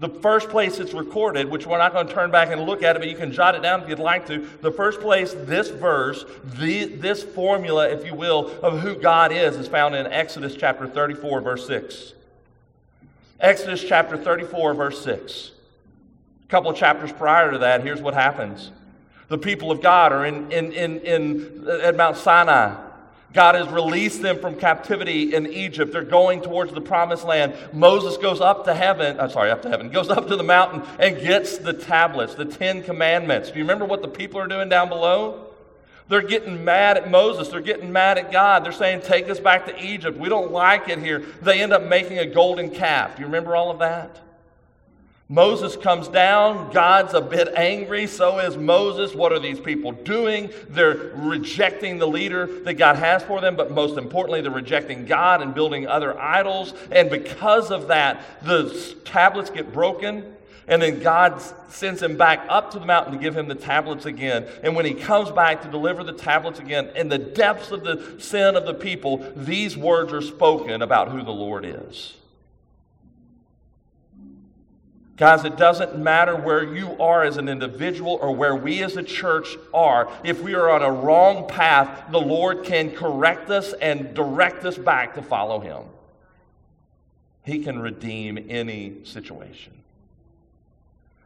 [0.00, 2.96] The first place it's recorded, which we're not going to turn back and look at
[2.96, 4.48] it, but you can jot it down if you'd like to.
[4.62, 6.24] The first place this verse,
[6.58, 10.86] the, this formula, if you will, of who God is, is found in Exodus chapter
[10.86, 12.14] 34, verse 6.
[13.40, 15.50] Exodus chapter 34, verse 6.
[16.44, 18.70] A couple of chapters prior to that, here's what happens.
[19.28, 22.89] The people of God are in, in, in, in, at Mount Sinai.
[23.32, 25.92] God has released them from captivity in Egypt.
[25.92, 27.54] They're going towards the promised land.
[27.72, 30.82] Moses goes up to heaven, I'm sorry, up to heaven, goes up to the mountain
[30.98, 33.50] and gets the tablets, the Ten Commandments.
[33.50, 35.46] Do you remember what the people are doing down below?
[36.08, 37.48] They're getting mad at Moses.
[37.48, 38.64] They're getting mad at God.
[38.64, 40.18] They're saying, Take us back to Egypt.
[40.18, 41.20] We don't like it here.
[41.40, 43.14] They end up making a golden calf.
[43.14, 44.20] Do you remember all of that?
[45.30, 46.72] Moses comes down.
[46.72, 48.08] God's a bit angry.
[48.08, 49.14] So is Moses.
[49.14, 50.50] What are these people doing?
[50.68, 55.40] They're rejecting the leader that God has for them, but most importantly, they're rejecting God
[55.40, 56.74] and building other idols.
[56.90, 60.34] And because of that, the tablets get broken.
[60.66, 64.06] And then God sends him back up to the mountain to give him the tablets
[64.06, 64.48] again.
[64.64, 68.16] And when he comes back to deliver the tablets again, in the depths of the
[68.18, 72.14] sin of the people, these words are spoken about who the Lord is.
[75.20, 79.02] Guys, it doesn't matter where you are as an individual or where we as a
[79.02, 80.10] church are.
[80.24, 84.78] If we are on a wrong path, the Lord can correct us and direct us
[84.78, 85.82] back to follow Him.
[87.44, 89.74] He can redeem any situation.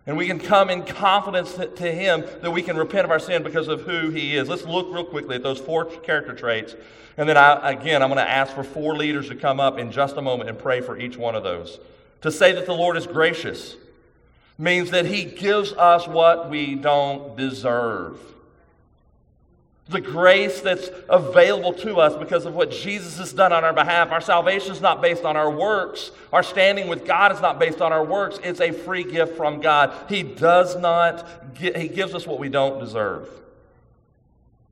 [0.09, 3.45] And we can come in confidence to Him that we can repent of our sin
[3.45, 4.49] because of who He is.
[4.49, 6.75] Let's look real quickly at those four character traits.
[7.17, 9.93] And then, I, again, I'm going to ask for four leaders to come up in
[9.93, 11.79] just a moment and pray for each one of those.
[12.23, 13.77] To say that the Lord is gracious
[14.59, 18.19] means that He gives us what we don't deserve.
[19.88, 24.12] The grace that's available to us because of what Jesus has done on our behalf.
[24.12, 26.11] Our salvation is not based on our works.
[26.33, 28.38] Our standing with God is not based on our works.
[28.43, 29.93] It's a free gift from God.
[30.09, 33.29] He does not, He gives us what we don't deserve.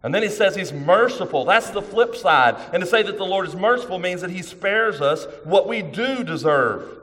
[0.03, 1.45] And then he says he's merciful.
[1.45, 2.57] That's the flip side.
[2.73, 5.81] And to say that the Lord is merciful means that he spares us what we
[5.83, 7.02] do deserve.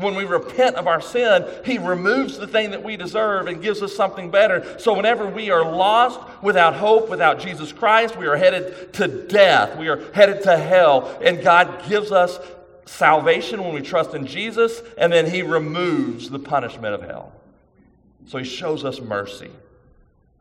[0.00, 3.82] When we repent of our sin, He removes the thing that we deserve and gives
[3.82, 4.78] us something better.
[4.78, 9.76] So, whenever we are lost, without hope, without Jesus Christ, we are headed to death.
[9.76, 11.18] We are headed to hell.
[11.22, 12.38] And God gives us
[12.86, 17.32] salvation when we trust in Jesus, and then He removes the punishment of hell.
[18.26, 19.50] So, He shows us mercy.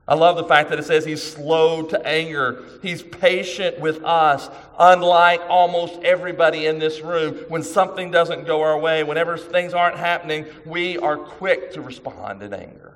[0.10, 2.64] I love the fact that it says he's slow to anger.
[2.82, 7.36] He's patient with us, unlike almost everybody in this room.
[7.48, 12.42] When something doesn't go our way, whenever things aren't happening, we are quick to respond
[12.42, 12.96] in anger.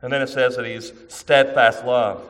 [0.00, 2.26] And then it says that he's steadfast love.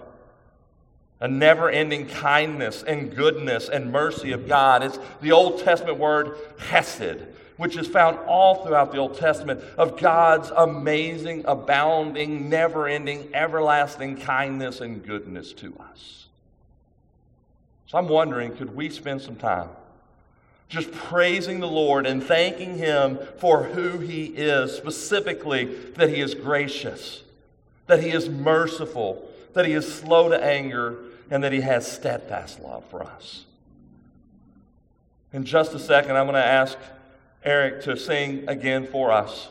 [1.23, 4.83] a never ending kindness and goodness and mercy of God.
[4.83, 7.23] It's the Old Testament word hesed,
[7.57, 14.17] which is found all throughout the Old Testament of God's amazing, abounding, never ending, everlasting
[14.17, 16.27] kindness and goodness to us.
[17.87, 19.69] So I'm wondering could we spend some time
[20.73, 26.35] just praising the Lord and thanking Him for who He is, specifically that He is
[26.35, 27.23] gracious,
[27.87, 30.97] that He is merciful, that He is slow to anger,
[31.31, 33.45] and that He has steadfast love for us.
[35.35, 36.79] In just a second, I'm going to ask
[37.45, 39.49] Eric to sing again for us.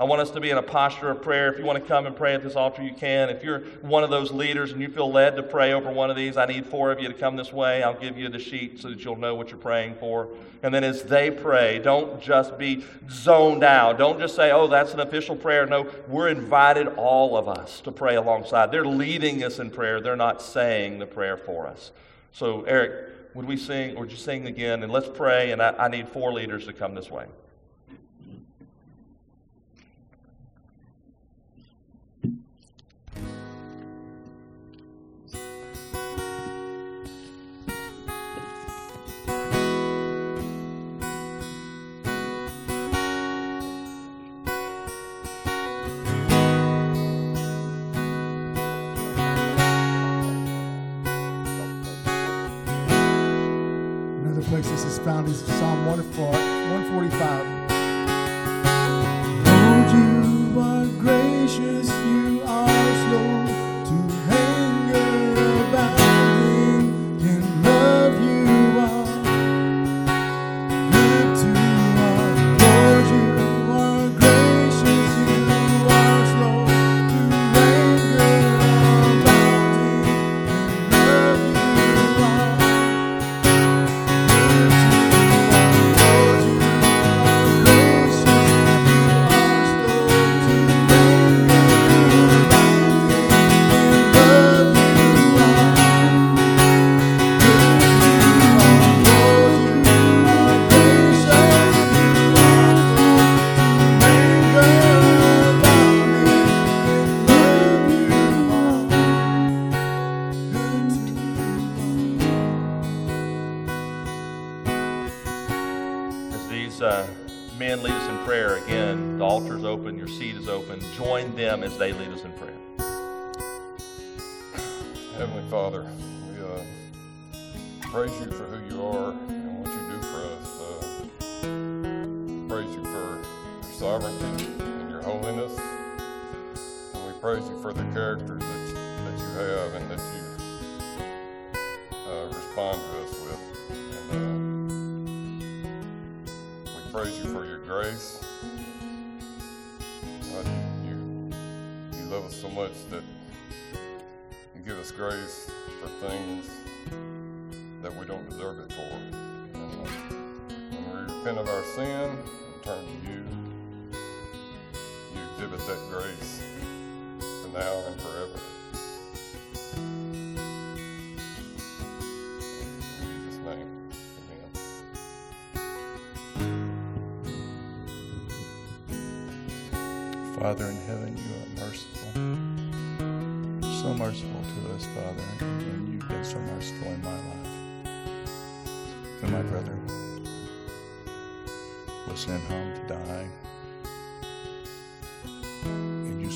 [0.00, 1.52] I want us to be in a posture of prayer.
[1.52, 3.28] If you want to come and pray at this altar, you can.
[3.28, 6.16] If you're one of those leaders and you feel led to pray over one of
[6.16, 7.82] these, I need four of you to come this way.
[7.82, 10.30] I'll give you the sheet so that you'll know what you're praying for.
[10.62, 13.98] And then as they pray, don't just be zoned out.
[13.98, 15.66] Don't just say, oh, that's an official prayer.
[15.66, 18.72] No, we're invited, all of us, to pray alongside.
[18.72, 21.90] They're leading us in prayer, they're not saying the prayer for us.
[22.32, 24.82] So, Eric, would we sing, or just sing again?
[24.82, 25.52] And let's pray.
[25.52, 27.26] And I, I need four leaders to come this way.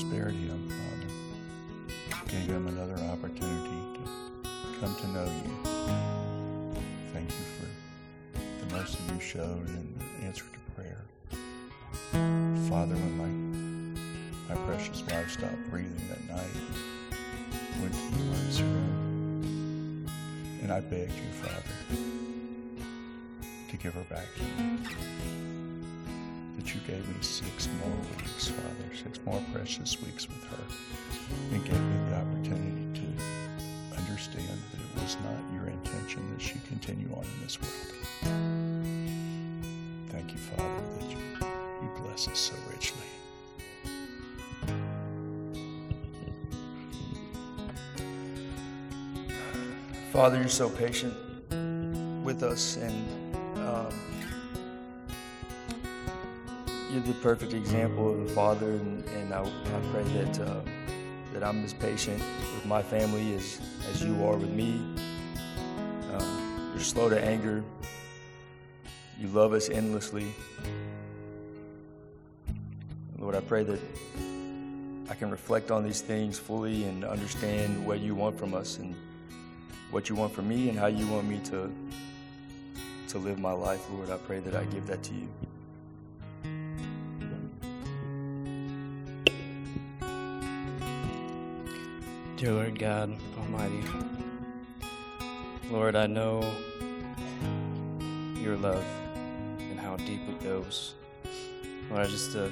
[0.09, 2.27] Spared him, Father.
[2.27, 5.53] Gave him another opportunity to come to know you.
[7.13, 7.67] Thank you for
[8.65, 11.01] the mercy you showed in answer to prayer.
[12.69, 16.55] Father, when my my precious wife stopped breathing that night,
[17.81, 20.05] went to the emergency room,
[20.61, 21.75] and I begged you, Father,
[23.69, 25.54] to give her back to.
[26.87, 30.63] Gave me six more weeks, Father, six more precious weeks with her,
[31.51, 33.05] and gave me the opportunity to
[33.97, 37.91] understand that it was not your intention that she continue on in this world.
[40.09, 41.17] Thank you, Father, that you,
[41.81, 43.09] you bless us so richly.
[50.13, 51.15] Father, you're so patient
[52.23, 53.24] with us, and
[56.95, 58.71] you're the perfect example of a father.
[58.71, 60.61] And, and I, I pray that uh,
[61.33, 62.19] that I'm as patient
[62.53, 63.59] with my family as,
[63.91, 64.79] as you are with me.
[66.13, 67.61] Um, you're slow to anger.
[69.19, 70.33] You love us endlessly.
[73.19, 73.81] Lord, I pray that
[75.09, 78.95] I can reflect on these things fully and understand what you want from us and
[79.91, 81.69] what you want from me and how you want me to
[83.09, 84.09] to live my life, Lord.
[84.09, 85.27] I pray that I give that to you.
[92.37, 93.81] Dear Lord God Almighty,
[95.71, 96.43] Lord, I know
[98.35, 98.83] your love
[99.57, 100.95] and how deep it goes.
[101.89, 102.49] Lord, I just uh,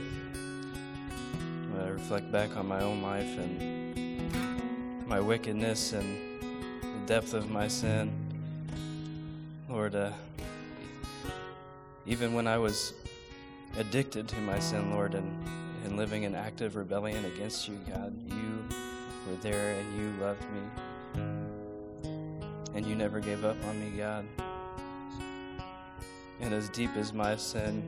[1.70, 6.42] when I reflect back on my own life and my wickedness and
[6.82, 8.10] the depth of my sin,
[9.68, 10.14] Lord, uh,
[12.06, 12.94] even when I was
[13.78, 15.46] addicted to my sin, Lord, and,
[15.84, 18.43] and living in active rebellion against you, God, you
[19.28, 20.62] were there and you loved me.
[22.76, 24.26] And you never gave up on me, God.
[26.42, 27.84] And as deep as my sin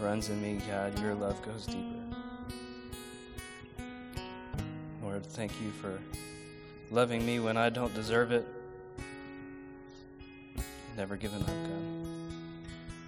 [0.00, 2.00] runs in me, God, your love goes deeper.
[5.02, 5.98] Lord, thank you for
[6.90, 8.46] loving me when I don't deserve it.
[10.96, 11.46] Never giving up,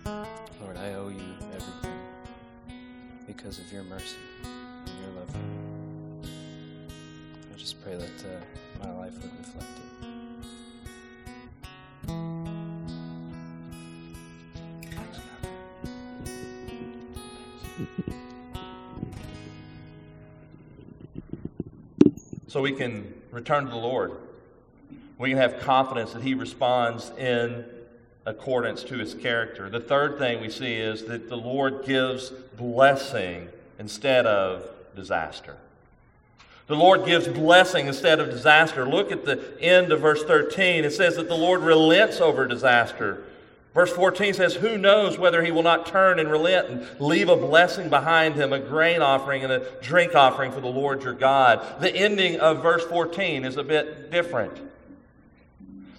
[0.04, 0.26] God.
[0.60, 1.98] Lord, I owe you everything
[3.26, 4.16] because of your mercy
[7.62, 9.84] just pray that uh, my life would reflect it.
[22.48, 24.10] So we can return to the Lord.
[25.18, 27.64] We can have confidence that He responds in
[28.26, 29.70] accordance to His character.
[29.70, 35.58] The third thing we see is that the Lord gives blessing instead of disaster.
[36.68, 38.88] The Lord gives blessing instead of disaster.
[38.88, 40.84] Look at the end of verse 13.
[40.84, 43.24] It says that the Lord relents over disaster.
[43.74, 47.36] Verse 14 says, Who knows whether he will not turn and relent and leave a
[47.36, 51.80] blessing behind him, a grain offering and a drink offering for the Lord your God?
[51.80, 54.52] The ending of verse 14 is a bit different.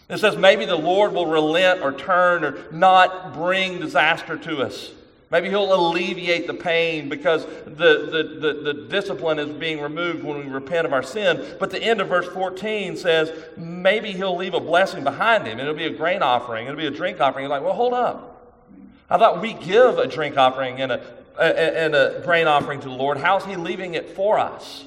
[0.08, 4.92] It says, Maybe the Lord will relent or turn or not bring disaster to us.
[5.34, 10.38] Maybe he'll alleviate the pain because the, the, the, the, discipline is being removed when
[10.38, 11.58] we repent of our sin.
[11.60, 15.60] But the end of verse 14 says maybe he'll leave a blessing behind him.
[15.60, 17.46] It'll be a grain offering, it'll be a drink offering.
[17.46, 18.62] You're like, well, hold up.
[19.10, 21.02] I thought we give a drink offering and a,
[21.40, 23.18] and a grain offering to the Lord.
[23.18, 24.86] How's he leaving it for us?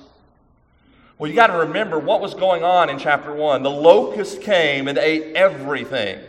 [1.18, 3.64] Well, you got to remember what was going on in chapter 1.
[3.64, 6.20] The locust came and ate everything.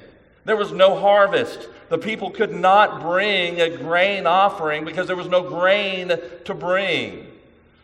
[0.47, 1.67] There was no harvest.
[1.89, 6.07] The people could not bring a grain offering because there was no grain
[6.45, 7.27] to bring.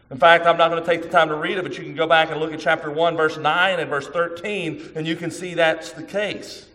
[0.09, 1.93] In fact, I'm not going to take the time to read it, but you can
[1.93, 5.29] go back and look at chapter 1, verse 9 and verse 13, and you can
[5.29, 6.65] see that's the case.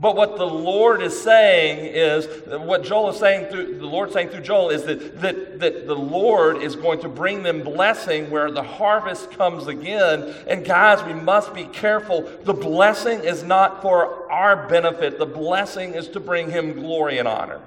[0.00, 4.30] But what the Lord is saying is, what Joel is saying through, the Lord saying
[4.30, 8.50] through Joel is that, that, that the Lord is going to bring them blessing where
[8.50, 10.34] the harvest comes again.
[10.46, 12.22] And guys, we must be careful.
[12.44, 17.28] The blessing is not for our benefit, the blessing is to bring Him glory and
[17.28, 17.60] honor.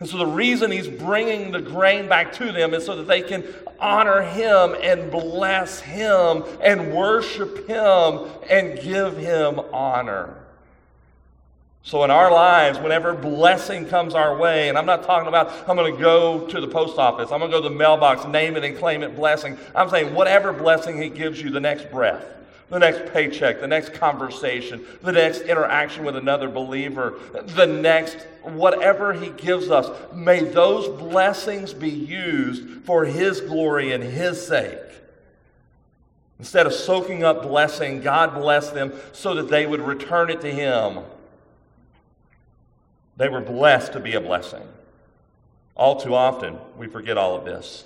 [0.00, 3.20] And so the reason He's bringing the grain back to them is so that they
[3.20, 3.44] can
[3.78, 10.38] honor Him and bless Him and worship Him and give Him honor.
[11.86, 15.76] So, in our lives, whenever blessing comes our way, and I'm not talking about I'm
[15.76, 18.56] going to go to the post office, I'm going to go to the mailbox, name
[18.56, 19.58] it and claim it blessing.
[19.74, 22.24] I'm saying whatever blessing He gives you the next breath,
[22.70, 29.12] the next paycheck, the next conversation, the next interaction with another believer, the next whatever
[29.12, 34.78] He gives us, may those blessings be used for His glory and His sake.
[36.38, 40.50] Instead of soaking up blessing, God bless them so that they would return it to
[40.50, 41.04] Him.
[43.16, 44.62] They were blessed to be a blessing.
[45.76, 47.84] All too often, we forget all of this.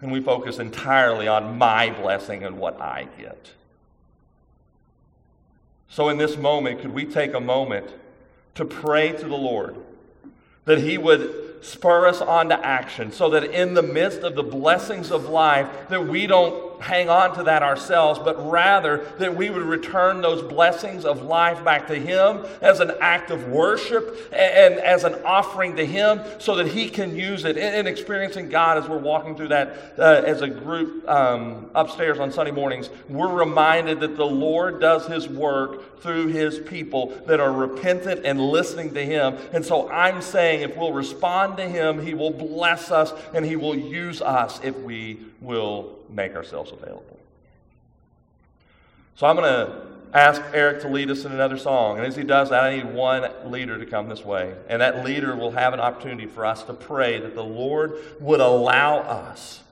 [0.00, 3.52] And we focus entirely on my blessing and what I get.
[5.88, 7.92] So, in this moment, could we take a moment
[8.54, 9.76] to pray to the Lord
[10.66, 14.42] that He would spur us on to action so that in the midst of the
[14.42, 19.50] blessings of life, that we don't hang on to that ourselves, but rather that we
[19.50, 24.74] would return those blessings of life back to Him as an act of worship and
[24.74, 27.56] as an offering to Him so that He can use it.
[27.56, 32.32] And experiencing God as we're walking through that uh, as a group um, upstairs on
[32.32, 37.52] Sunday mornings, we're reminded that the Lord does His work through His people that are
[37.52, 39.36] repentant and listening to Him.
[39.52, 43.56] And so I'm saying if we'll respond to Him, He will bless us and He
[43.56, 47.18] will use us if we will make ourselves available.
[49.16, 51.98] So I'm going to ask Eric to lead us in another song.
[51.98, 54.54] And as he does that, I need one leader to come this way.
[54.68, 58.40] And that leader will have an opportunity for us to pray that the Lord would
[58.40, 59.62] allow us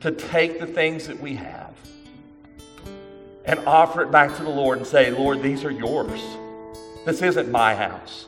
[0.00, 1.74] to take the things that we have
[3.44, 6.20] and offer it back to the Lord and say, Lord, these are yours.
[7.04, 8.26] This isn't my house.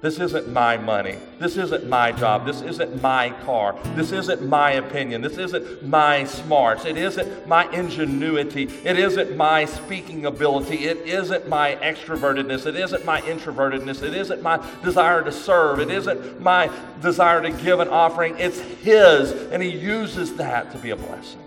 [0.00, 1.18] This isn't my money.
[1.40, 2.46] This isn't my job.
[2.46, 3.76] This isn't my car.
[3.96, 5.22] This isn't my opinion.
[5.22, 6.84] This isn't my smarts.
[6.84, 8.70] It isn't my ingenuity.
[8.84, 10.84] It isn't my speaking ability.
[10.84, 12.66] It isn't my extrovertedness.
[12.66, 14.04] It isn't my introvertedness.
[14.04, 15.80] It isn't my desire to serve.
[15.80, 16.70] It isn't my
[17.02, 18.38] desire to give an offering.
[18.38, 21.42] It's His, and He uses that to be a blessing.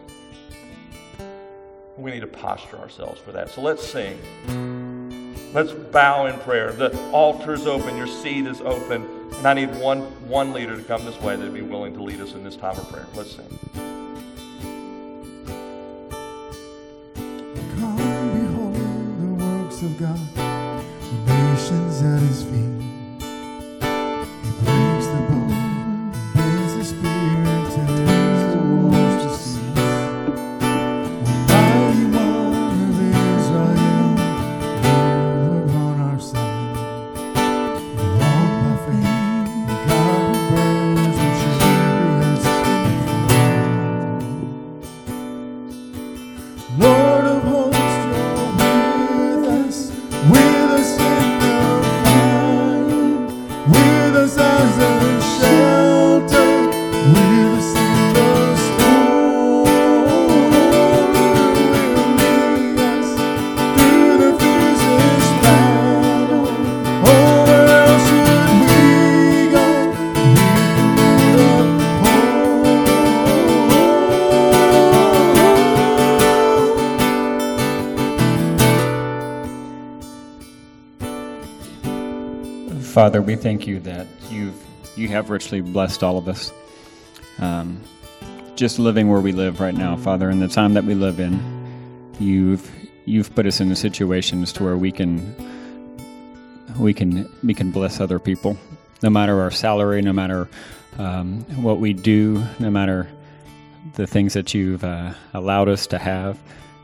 [1.96, 3.50] We need to posture ourselves for that.
[3.50, 4.20] So let's sing.
[5.54, 6.72] Let's bow in prayer.
[6.72, 10.00] The altar is open, your seat is open, and I need one,
[10.30, 12.78] one leader to come this way that'd be willing to lead us in this time
[12.78, 13.06] of prayer.
[13.16, 13.60] Let's sing.
[17.76, 18.76] Come behold
[19.20, 22.71] the works of God, the nations at his feet.
[83.02, 84.54] Father, we thank you that you've
[84.96, 86.54] you have richly blessed all of us.
[87.40, 87.82] Um,
[88.56, 92.14] just living where we live right now, Father, in the time that we live in,
[92.20, 92.70] you've
[93.06, 95.36] you've put us in the situations to where we can
[96.78, 98.56] we can we can bless other people,
[99.02, 100.48] no matter our salary, no matter
[101.00, 103.10] um, what we do, no matter
[103.96, 106.38] the things that you've uh, allowed us to have,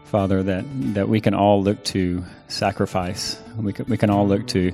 [0.05, 0.41] Father.
[0.41, 0.65] That
[0.95, 3.39] that we can all look to sacrifice.
[3.55, 4.73] We can, we can all look to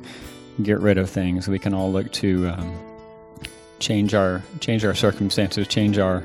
[0.62, 1.48] get rid of things.
[1.48, 2.80] We can all look to um,
[3.80, 6.24] change our change our circumstances, change our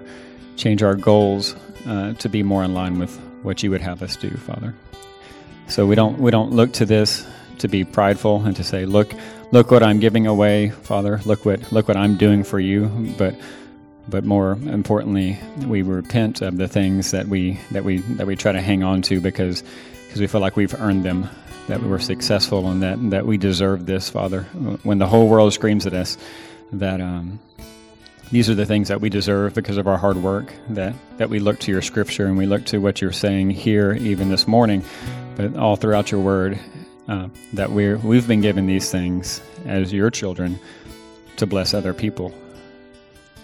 [0.57, 1.55] change our goals
[1.87, 4.75] uh, to be more in line with what you would have us do, Father.
[5.69, 7.27] So we don't we don't look to this
[7.59, 9.13] to be prideful and to say, look
[9.53, 11.21] look what I'm giving away, Father.
[11.25, 12.87] Look what look what I'm doing for you.
[13.17, 13.35] But
[14.09, 18.53] but more importantly, we repent of the things that we that we that we try
[18.53, 19.63] to hang on to because
[20.07, 21.29] because we feel like we've earned them,
[21.69, 24.43] that we were successful, and that that we deserve this, Father.
[24.83, 26.19] When the whole world screams at us
[26.73, 27.39] that um,
[28.31, 31.39] these are the things that we deserve because of our hard work, that that we
[31.39, 34.85] look to your Scripture and we look to what you're saying here, even this morning,
[35.37, 36.59] but all throughout your Word,
[37.07, 40.59] uh, that we're we've been given these things as your children
[41.37, 42.35] to bless other people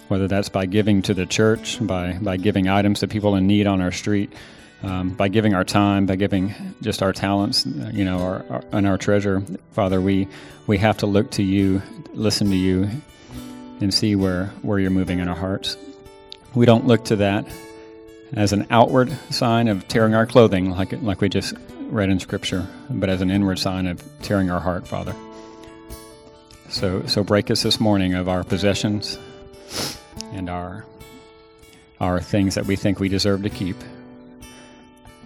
[0.08, 3.66] whether that's by giving to the church, by, by giving items to people in need
[3.66, 4.32] on our street,
[4.84, 8.86] um, by giving our time, by giving just our talents, you know, our, our, and
[8.86, 9.42] our treasure.
[9.72, 10.28] Father, we,
[10.66, 11.82] we have to look to you,
[12.12, 12.88] listen to you,
[13.80, 15.76] and see where, where you're moving in our hearts.
[16.54, 17.46] We don't look to that
[18.34, 22.66] as an outward sign of tearing our clothing, like, like we just read in Scripture,
[22.90, 25.14] but as an inward sign of tearing our heart, Father.
[26.68, 29.18] So, so break us this morning of our possessions
[30.32, 30.84] and our
[32.00, 33.76] our things that we think we deserve to keep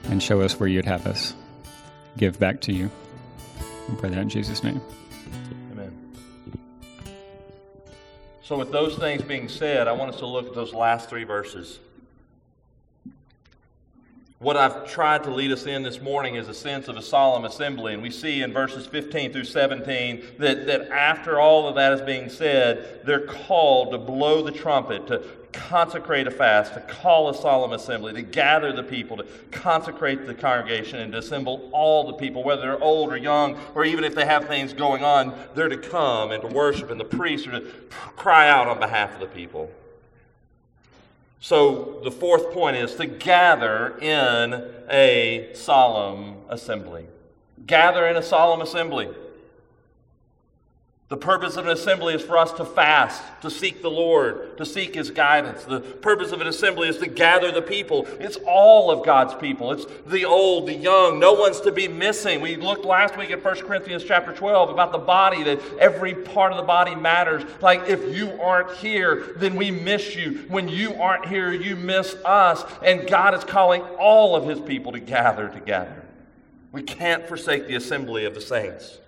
[0.09, 1.35] and show us where you'd have us
[2.17, 2.91] give back to you.
[3.91, 4.81] I pray that in Jesus' name.
[5.73, 5.97] Amen.
[8.43, 11.25] So, with those things being said, I want us to look at those last three
[11.25, 11.79] verses.
[14.41, 17.45] What I've tried to lead us in this morning is a sense of a solemn
[17.45, 17.93] assembly.
[17.93, 22.01] And we see in verses 15 through 17 that, that after all of that is
[22.03, 27.35] being said, they're called to blow the trumpet, to consecrate a fast, to call a
[27.35, 32.13] solemn assembly, to gather the people, to consecrate the congregation, and to assemble all the
[32.13, 35.69] people, whether they're old or young, or even if they have things going on, they're
[35.69, 37.73] to come and to worship, and the priests are to
[38.15, 39.69] cry out on behalf of the people.
[41.41, 47.07] So the fourth point is to gather in a solemn assembly.
[47.67, 49.09] Gather in a solemn assembly.
[51.09, 54.67] The purpose of an assembly is for us to fast, to seek the Lord, to
[54.67, 55.65] seek His guidance.
[55.65, 58.07] The purpose of an assembly is to gather the people.
[58.21, 59.73] It's all of God's people.
[59.73, 61.19] It's the old, the young.
[61.19, 62.43] No one's to be missing.
[62.43, 66.53] We looked last week at 1 Corinthians chapter 12 about the body, that every part
[66.53, 67.43] of the body matters.
[67.63, 70.45] Like if you aren't here, then we miss you.
[70.49, 72.63] When you aren't here, you miss us.
[72.85, 76.05] And God is calling all of His people to gather together.
[76.71, 78.99] We can't forsake the assembly of the saints.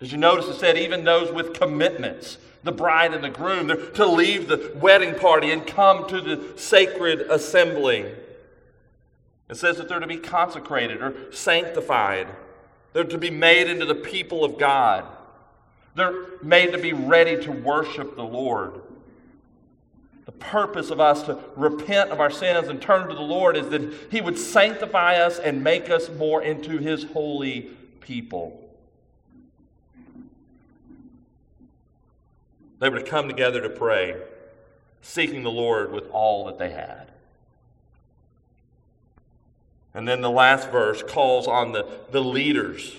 [0.00, 3.90] Did you notice it said even those with commitments, the bride and the groom, they're
[3.90, 8.12] to leave the wedding party and come to the sacred assembly.
[9.48, 12.28] It says that they're to be consecrated or sanctified.
[12.92, 15.04] They're to be made into the people of God.
[15.94, 18.82] They're made to be ready to worship the Lord.
[20.26, 23.70] The purpose of us to repent of our sins and turn to the Lord is
[23.70, 27.70] that He would sanctify us and make us more into His holy
[28.00, 28.67] people.
[32.78, 34.16] They were to come together to pray,
[35.02, 37.08] seeking the Lord with all that they had.
[39.94, 42.94] And then the last verse calls on the, the leaders,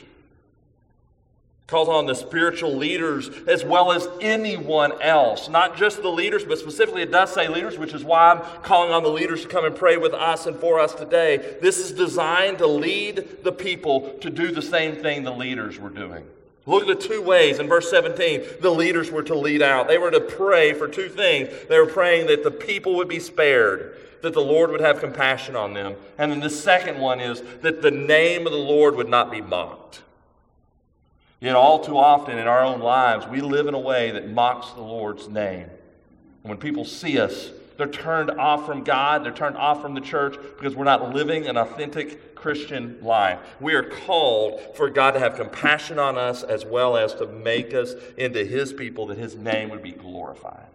[1.66, 5.48] calls on the spiritual leaders as well as anyone else.
[5.48, 8.92] Not just the leaders, but specifically it does say leaders, which is why I'm calling
[8.92, 11.58] on the leaders to come and pray with us and for us today.
[11.62, 15.92] This is designed to lead the people to do the same thing the leaders were
[15.92, 16.26] doing.
[16.66, 19.88] Look at the two ways in verse 17 the leaders were to lead out.
[19.88, 21.50] They were to pray for two things.
[21.68, 25.56] They were praying that the people would be spared, that the Lord would have compassion
[25.56, 25.96] on them.
[26.18, 29.42] And then the second one is that the name of the Lord would not be
[29.42, 30.04] mocked.
[31.40, 34.72] Yet, all too often in our own lives, we live in a way that mocks
[34.72, 35.70] the Lord's name.
[36.44, 40.02] And when people see us, they're turned off from God, they're turned off from the
[40.02, 43.40] church because we're not living an authentic Christian life.
[43.60, 47.74] We are called for God to have compassion on us as well as to make
[47.74, 50.68] us into His people that His name would be glorified.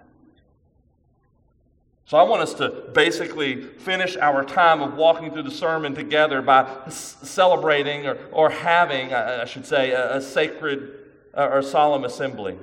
[2.07, 6.43] So I want us to basically finish our time of walking through the sermon together
[6.43, 10.99] by celebrating or, or having, I should say, a, a sacred
[11.35, 12.59] uh, or solemn assembly.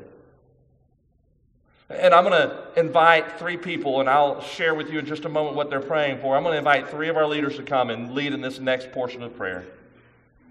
[1.93, 5.29] And I'm going to invite three people, and I'll share with you in just a
[5.29, 6.35] moment what they're praying for.
[6.35, 8.91] I'm going to invite three of our leaders to come and lead in this next
[8.91, 9.65] portion of prayer.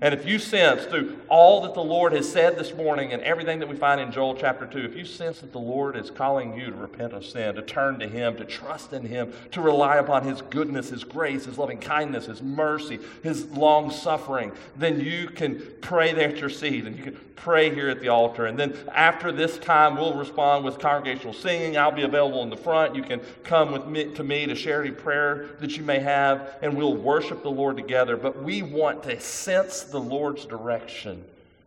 [0.03, 3.59] And if you sense through all that the Lord has said this morning and everything
[3.59, 6.57] that we find in Joel chapter 2, if you sense that the Lord is calling
[6.57, 9.97] you to repent of sin, to turn to Him, to trust in Him, to rely
[9.97, 15.29] upon His goodness, His grace, His loving kindness, His mercy, His long suffering, then you
[15.29, 18.47] can pray there at your seat and you can pray here at the altar.
[18.47, 21.77] And then after this time, we'll respond with congregational singing.
[21.77, 22.95] I'll be available in the front.
[22.95, 26.59] You can come with me to me to share any prayer that you may have,
[26.63, 28.17] and we'll worship the Lord together.
[28.17, 31.25] But we want to sense the Lord's direction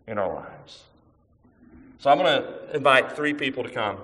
[0.08, 0.84] in our lives.
[2.00, 3.98] So I'm going to invite three people to come.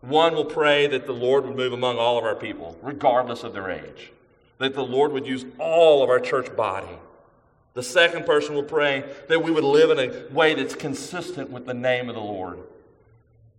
[0.00, 3.52] One will pray that the Lord would move among all of our people, regardless of
[3.52, 4.12] their age.
[4.58, 6.98] That the Lord would use all of our church body
[7.74, 11.66] the second person will pray that we would live in a way that's consistent with
[11.66, 12.58] the name of the Lord.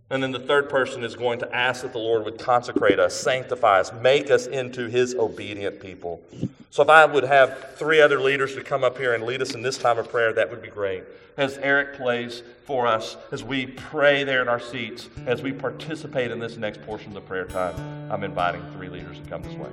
[0.09, 3.13] And then the third person is going to ask that the Lord would consecrate us,
[3.13, 6.21] sanctify us, make us into his obedient people.
[6.69, 9.55] So if I would have three other leaders to come up here and lead us
[9.55, 11.03] in this time of prayer, that would be great.
[11.37, 16.31] As Eric plays for us, as we pray there in our seats, as we participate
[16.31, 17.75] in this next portion of the prayer time,
[18.11, 19.69] I'm inviting three leaders to come this way.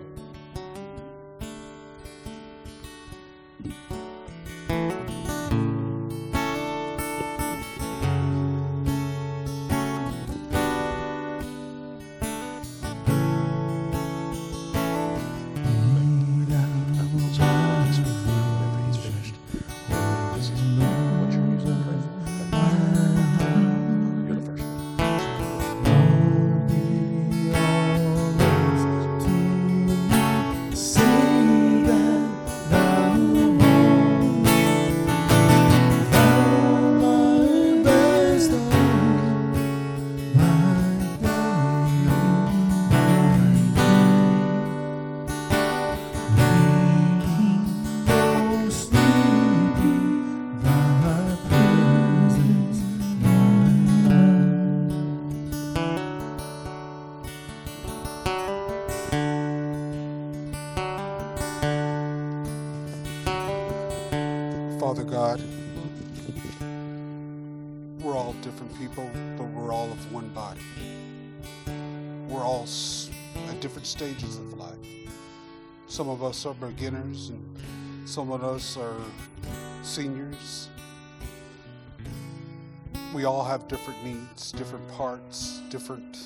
[74.03, 74.75] Stages of life.
[75.87, 77.57] Some of us are beginners, and
[78.05, 79.01] some of us are
[79.85, 80.69] seniors.
[83.15, 86.19] We all have different needs, different parts, different,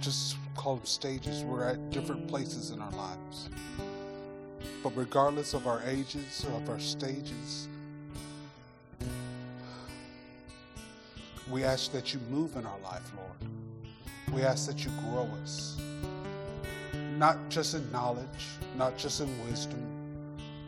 [0.00, 1.44] just call them stages.
[1.44, 3.50] We're at different places in our lives.
[4.82, 7.68] But regardless of our ages of our stages,
[11.50, 13.61] we ask that you move in our life, Lord.
[14.32, 15.76] We ask that you grow us,
[17.18, 19.82] not just in knowledge, not just in wisdom,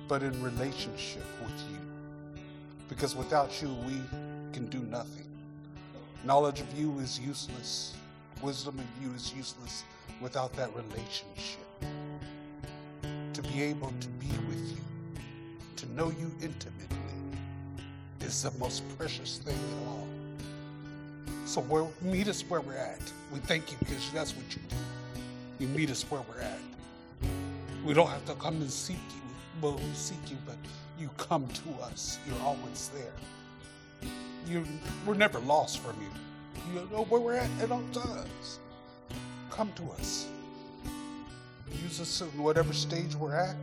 [0.07, 1.79] but in relationship with you.
[2.89, 4.01] Because without you, we
[4.53, 5.27] can do nothing.
[6.25, 7.95] Knowledge of you is useless,
[8.43, 9.85] wisdom of you is useless
[10.21, 11.65] without that relationship
[13.35, 15.23] to be able to be with you,
[15.77, 16.99] to know you intimately,
[18.21, 20.14] is the most precious thing of all.
[21.45, 23.01] So where, meet us where we're at.
[23.33, 24.77] We thank you because that's what you do.
[25.59, 26.59] You meet us where we're at.
[27.85, 29.23] We don't have to come and seek you.
[29.61, 30.57] Well, we seek you, but
[30.99, 32.19] you come to us.
[32.27, 34.11] You're always there.
[34.49, 34.65] You,
[35.07, 36.09] we're never lost from you.
[36.73, 38.59] You know where we're at at all times.
[39.51, 40.27] Come to us.
[41.83, 43.57] Use us in whatever stage we're at.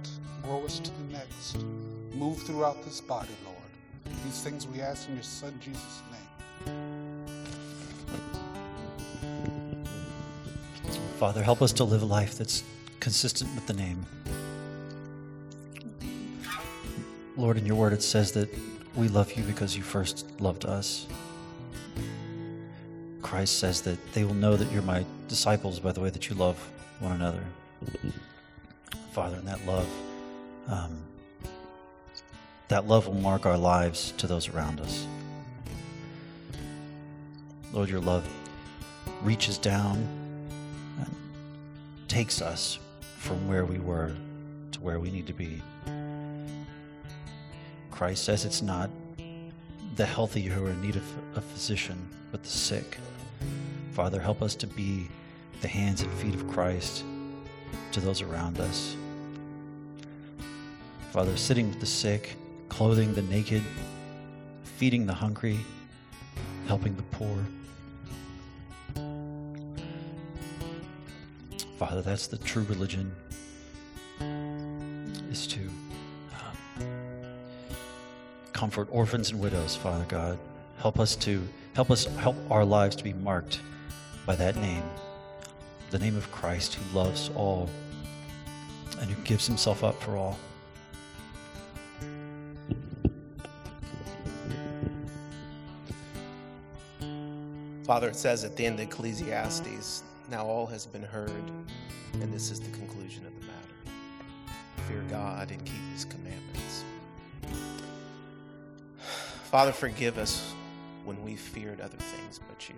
[0.43, 1.57] Grow us to the next.
[2.13, 3.57] Move throughout this body, Lord.
[4.23, 6.90] These things we ask in your Son Jesus' name.
[11.21, 12.63] Father, help us to live a life that's
[12.99, 14.03] consistent with the name.
[17.37, 18.49] Lord, in your word it says that
[18.95, 21.05] we love you because you first loved us.
[23.21, 26.35] Christ says that they will know that you're my disciples by the way that you
[26.35, 26.57] love
[26.99, 27.43] one another.
[29.11, 29.87] Father, and that love,
[30.69, 31.03] um,
[32.67, 35.05] that love will mark our lives to those around us.
[37.73, 38.27] Lord, your love
[39.21, 40.17] reaches down
[42.11, 42.77] takes us
[43.19, 44.11] from where we were
[44.73, 45.61] to where we need to be.
[47.89, 48.89] Christ says it's not
[49.95, 51.05] the healthy who are in need of
[51.37, 51.97] a physician,
[52.29, 52.97] but the sick.
[53.93, 55.07] Father, help us to be
[55.61, 57.05] the hands and feet of Christ
[57.93, 58.97] to those around us.
[61.11, 62.35] Father, sitting with the sick,
[62.67, 63.63] clothing the naked,
[64.65, 65.61] feeding the hungry,
[66.67, 67.37] helping the poor.
[71.81, 73.11] Father, that's the true religion,
[75.31, 75.61] is to
[76.31, 76.85] um,
[78.53, 80.37] comfort orphans and widows, Father God.
[80.77, 81.41] Help us to
[81.73, 83.61] help us help our lives to be marked
[84.27, 84.83] by that name,
[85.89, 87.67] the name of Christ who loves all
[88.99, 90.37] and who gives himself up for all.
[97.85, 101.51] Father, it says at the end of Ecclesiastes, now all has been heard,
[102.13, 104.87] and this is the conclusion of the matter.
[104.87, 106.85] Fear God and keep his commandments.
[109.51, 110.53] Father, forgive us
[111.03, 112.75] when we feared other things but you.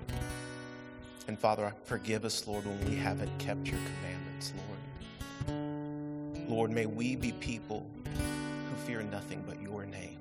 [1.28, 4.52] And Father, forgive us, Lord, when we haven't kept your commandments,
[5.48, 6.50] Lord.
[6.50, 10.18] Lord, may we be people who fear nothing but your name.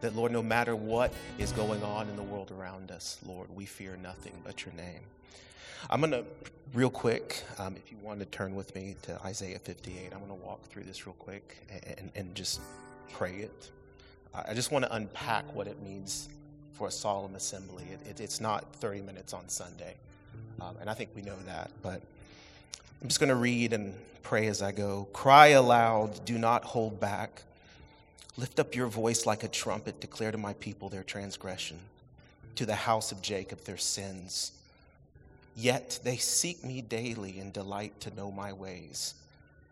[0.00, 3.66] That, Lord, no matter what is going on in the world around us, Lord, we
[3.66, 5.00] fear nothing but your name.
[5.88, 6.24] I'm going to,
[6.74, 10.28] real quick, um, if you want to turn with me to Isaiah 58, I'm going
[10.28, 11.66] to walk through this real quick
[11.98, 12.60] and, and just
[13.12, 13.70] pray it.
[14.34, 16.28] I just want to unpack what it means
[16.72, 17.84] for a solemn assembly.
[17.92, 19.94] It, it, it's not 30 minutes on Sunday,
[20.60, 22.00] um, and I think we know that, but
[23.02, 25.08] I'm just going to read and pray as I go.
[25.12, 27.42] Cry aloud, do not hold back.
[28.40, 31.78] Lift up your voice like a trumpet, declare to my people their transgression,
[32.54, 34.52] to the house of Jacob their sins.
[35.54, 39.12] Yet they seek me daily and delight to know my ways,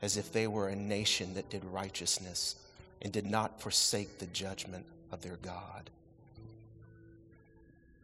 [0.03, 2.57] as if they were a nation that did righteousness
[3.01, 5.89] and did not forsake the judgment of their God.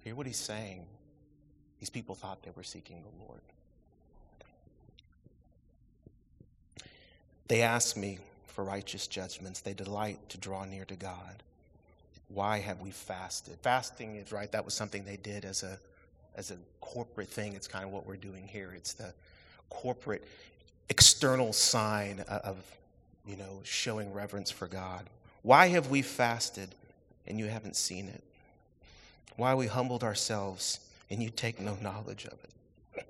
[0.02, 0.86] Hear what he's saying.
[1.78, 3.42] These people thought they were seeking the Lord.
[7.48, 8.18] They asked me
[8.55, 9.61] for righteous judgments.
[9.61, 11.42] They delight to draw near to God.
[12.28, 13.59] Why have we fasted?
[13.61, 14.50] Fasting is right.
[14.52, 15.78] That was something they did as a
[16.36, 17.55] as a corporate thing.
[17.55, 18.72] It's kind of what we're doing here.
[18.74, 19.12] It's the
[19.70, 20.24] corporate
[20.88, 22.57] external sign of
[23.26, 25.11] you know showing reverence for God.
[25.42, 26.74] Why have we fasted
[27.26, 28.22] and you haven't seen it?
[29.36, 30.78] Why we humbled ourselves
[31.11, 33.05] and you take no knowledge of it?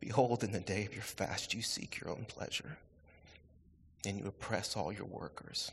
[0.00, 2.76] Behold, in the day of your fast, you seek your own pleasure
[4.06, 5.72] and you oppress all your workers.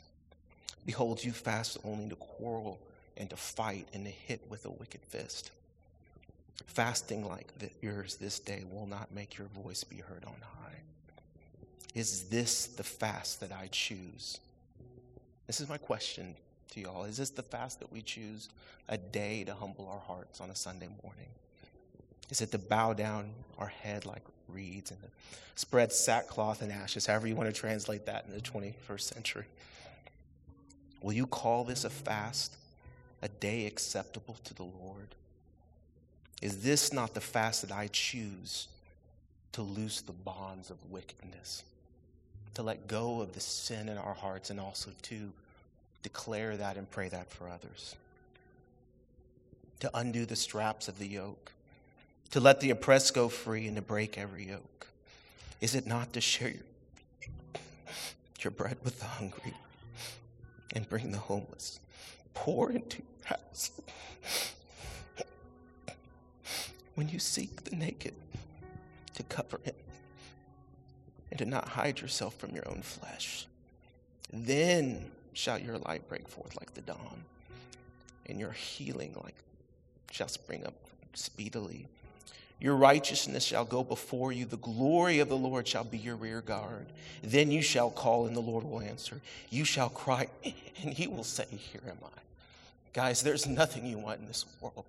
[0.86, 2.80] Behold, you fast only to quarrel
[3.16, 5.52] and to fight and to hit with a wicked fist.
[6.66, 7.48] Fasting like
[7.82, 10.80] yours this day will not make your voice be heard on high.
[11.94, 14.40] Is this the fast that I choose?
[15.46, 16.36] This is my question
[16.72, 17.04] to y'all.
[17.04, 18.50] Is this the fast that we choose?
[18.90, 21.30] A day to humble our hearts on a Sunday morning?
[22.32, 23.30] Is it to bow down
[23.60, 24.24] our head like
[24.54, 25.00] reeds and
[25.56, 29.46] spread sackcloth and ashes, however you want to translate that in the 21st century?
[31.02, 32.56] Will you call this a fast,
[33.22, 35.16] a day acceptable to the Lord?
[36.42, 38.68] Is this not the fast that I choose
[39.54, 41.64] to loose the bonds of wickedness?
[42.56, 45.32] To let go of the sin in our hearts and also to
[46.04, 47.96] declare that and pray that for others?
[49.82, 51.52] To undo the straps of the yoke?
[52.34, 54.88] To let the oppressed go free and to break every yoke?
[55.62, 56.64] Is it not to share your,
[58.40, 59.54] your bread with the hungry
[60.76, 61.80] and bring the homeless?
[62.34, 63.72] poor into your house
[66.96, 68.14] when you seek the naked
[69.14, 69.76] to cover him
[71.32, 73.48] and to not hide yourself from your own flesh.
[74.32, 77.24] Then shall your light break forth like the dawn,
[78.28, 79.36] and your healing like
[80.12, 80.76] shall spring up
[81.14, 81.88] speedily.
[82.64, 84.46] Your righteousness shall go before you.
[84.46, 86.86] The glory of the Lord shall be your rear guard.
[87.22, 89.20] Then you shall call, and the Lord will answer.
[89.50, 92.20] You shall cry, and he will say, Here am I.
[92.94, 94.86] Guys, there's nothing you want in this world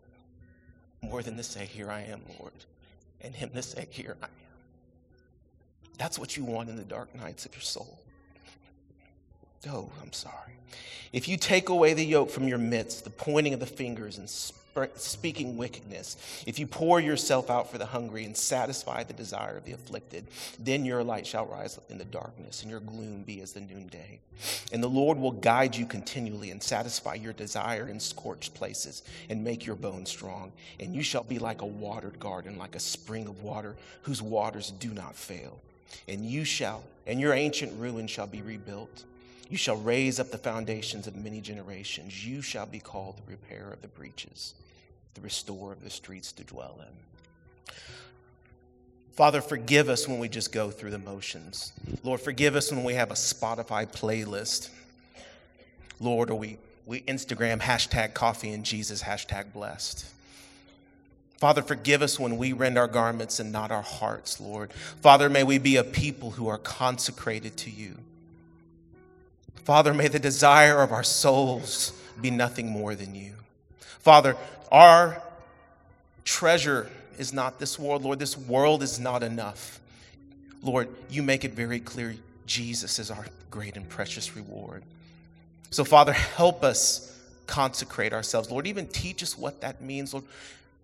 [1.02, 2.52] more than to say, Here I am, Lord,
[3.22, 4.30] and Him to say, Here I am.
[5.98, 7.98] That's what you want in the dark nights of your soul.
[9.68, 10.52] Oh, I'm sorry.
[11.12, 14.28] If you take away the yoke from your midst, the pointing of the fingers and
[14.96, 16.16] speaking wickedness,
[16.46, 20.26] if you pour yourself out for the hungry and satisfy the desire of the afflicted,
[20.58, 24.20] then your light shall rise in the darkness and your gloom be as the noonday.
[24.72, 29.44] And the Lord will guide you continually and satisfy your desire in scorched places and
[29.44, 30.52] make your bones strong.
[30.80, 34.72] And you shall be like a watered garden, like a spring of water whose waters
[34.72, 35.60] do not fail.
[36.08, 39.04] And you shall, and your ancient ruin shall be rebuilt.
[39.48, 42.26] You shall raise up the foundations of many generations.
[42.26, 44.54] You shall be called the repairer of the breaches
[45.14, 47.74] the restorer of the streets to dwell in.
[49.12, 51.72] Father, forgive us when we just go through the motions.
[52.02, 54.70] Lord, forgive us when we have a Spotify playlist.
[56.00, 60.04] Lord, or we, we Instagram hashtag coffee and Jesus, hashtag blessed.
[61.38, 64.72] Father, forgive us when we rend our garments and not our hearts, Lord.
[64.72, 67.98] Father, may we be a people who are consecrated to you.
[69.64, 73.32] Father, may the desire of our souls be nothing more than you.
[73.98, 74.36] Father,
[74.70, 75.22] our
[76.24, 78.18] treasure is not this world, Lord.
[78.18, 79.80] This world is not enough.
[80.62, 82.14] Lord, you make it very clear
[82.46, 84.82] Jesus is our great and precious reward.
[85.70, 88.50] So, Father, help us consecrate ourselves.
[88.50, 90.12] Lord, even teach us what that means.
[90.12, 90.24] Lord,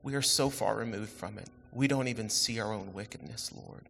[0.02, 1.48] we are so far removed from it.
[1.72, 3.82] We don't even see our own wickedness, Lord.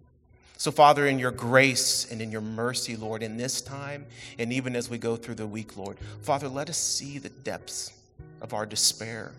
[0.61, 4.04] So, Father, in your grace and in your mercy, Lord, in this time,
[4.38, 7.94] and even as we go through the week, Lord, Father, let us see the depths
[8.42, 9.32] of our despair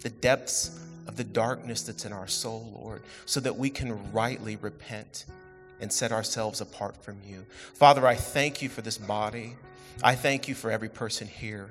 [0.00, 4.56] the depths of the darkness that's in our soul, Lord, so that we can rightly
[4.56, 5.26] repent
[5.80, 7.46] and set ourselves apart from you.
[7.74, 9.54] Father, I thank you for this body.
[10.02, 11.70] I thank you for every person here.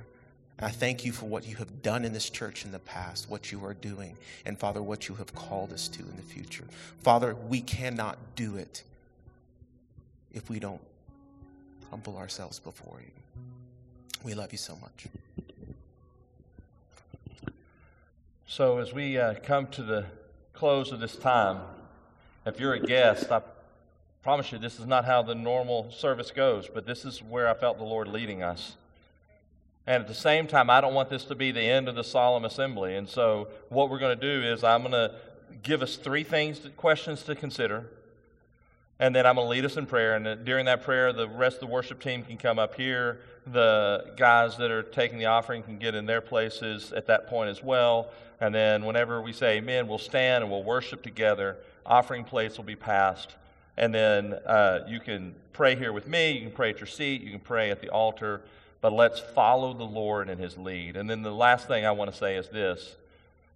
[0.57, 3.29] And I thank you for what you have done in this church in the past,
[3.29, 6.63] what you are doing, and Father, what you have called us to in the future.
[7.01, 8.83] Father, we cannot do it
[10.33, 10.81] if we don't
[11.89, 13.11] humble ourselves before you.
[14.23, 15.07] We love you so much.
[18.47, 20.05] So, as we uh, come to the
[20.53, 21.59] close of this time,
[22.45, 23.41] if you're a guest, I
[24.21, 27.53] promise you this is not how the normal service goes, but this is where I
[27.53, 28.75] felt the Lord leading us.
[29.85, 32.03] And at the same time, I don't want this to be the end of the
[32.03, 32.95] solemn assembly.
[32.95, 35.15] And so, what we're going to do is I'm going to
[35.61, 37.85] give us three things, questions to consider,
[39.03, 40.15] and then I'm going to lead us in prayer.
[40.15, 43.19] And during that prayer, the rest of the worship team can come up here.
[43.45, 47.49] The guys that are taking the offering can get in their places at that point
[47.49, 48.11] as well.
[48.39, 51.57] And then whenever we say amen, we'll stand and we'll worship together.
[51.85, 53.35] Offering plates will be passed.
[53.75, 56.31] And then uh, you can pray here with me.
[56.31, 57.23] You can pray at your seat.
[57.23, 58.39] You can pray at the altar.
[58.79, 60.95] But let's follow the Lord and his lead.
[60.95, 62.95] And then the last thing I want to say is this.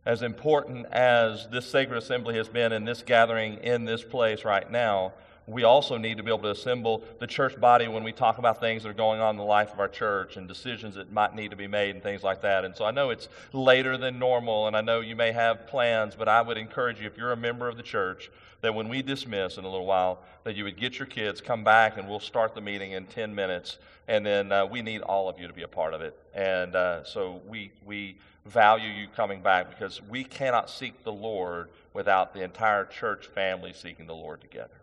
[0.06, 4.70] As important as this sacred assembly has been in this gathering in this place right
[4.70, 5.14] now,
[5.48, 8.60] we also need to be able to assemble the church body when we talk about
[8.60, 11.34] things that are going on in the life of our church and decisions that might
[11.34, 12.66] need to be made and things like that.
[12.66, 16.16] And so I know it's later than normal, and I know you may have plans,
[16.16, 18.30] but I would encourage you, if you're a member of the church,
[18.60, 21.64] that when we dismiss in a little while, that you would get your kids, come
[21.64, 23.78] back, and we'll start the meeting in 10 minutes.
[24.10, 26.18] And then uh, we need all of you to be a part of it.
[26.34, 31.70] And uh, so we, we value you coming back because we cannot seek the Lord
[31.94, 34.77] without the entire church family seeking the Lord together.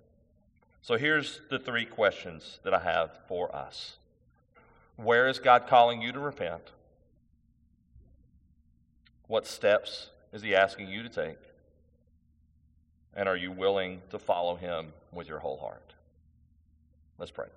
[0.85, 3.97] So here's the three questions that I have for us
[4.97, 6.73] Where is God calling you to repent?
[9.27, 11.39] What steps is He asking you to take?
[13.15, 15.95] And are you willing to follow Him with your whole heart?
[17.19, 17.49] Let's pray.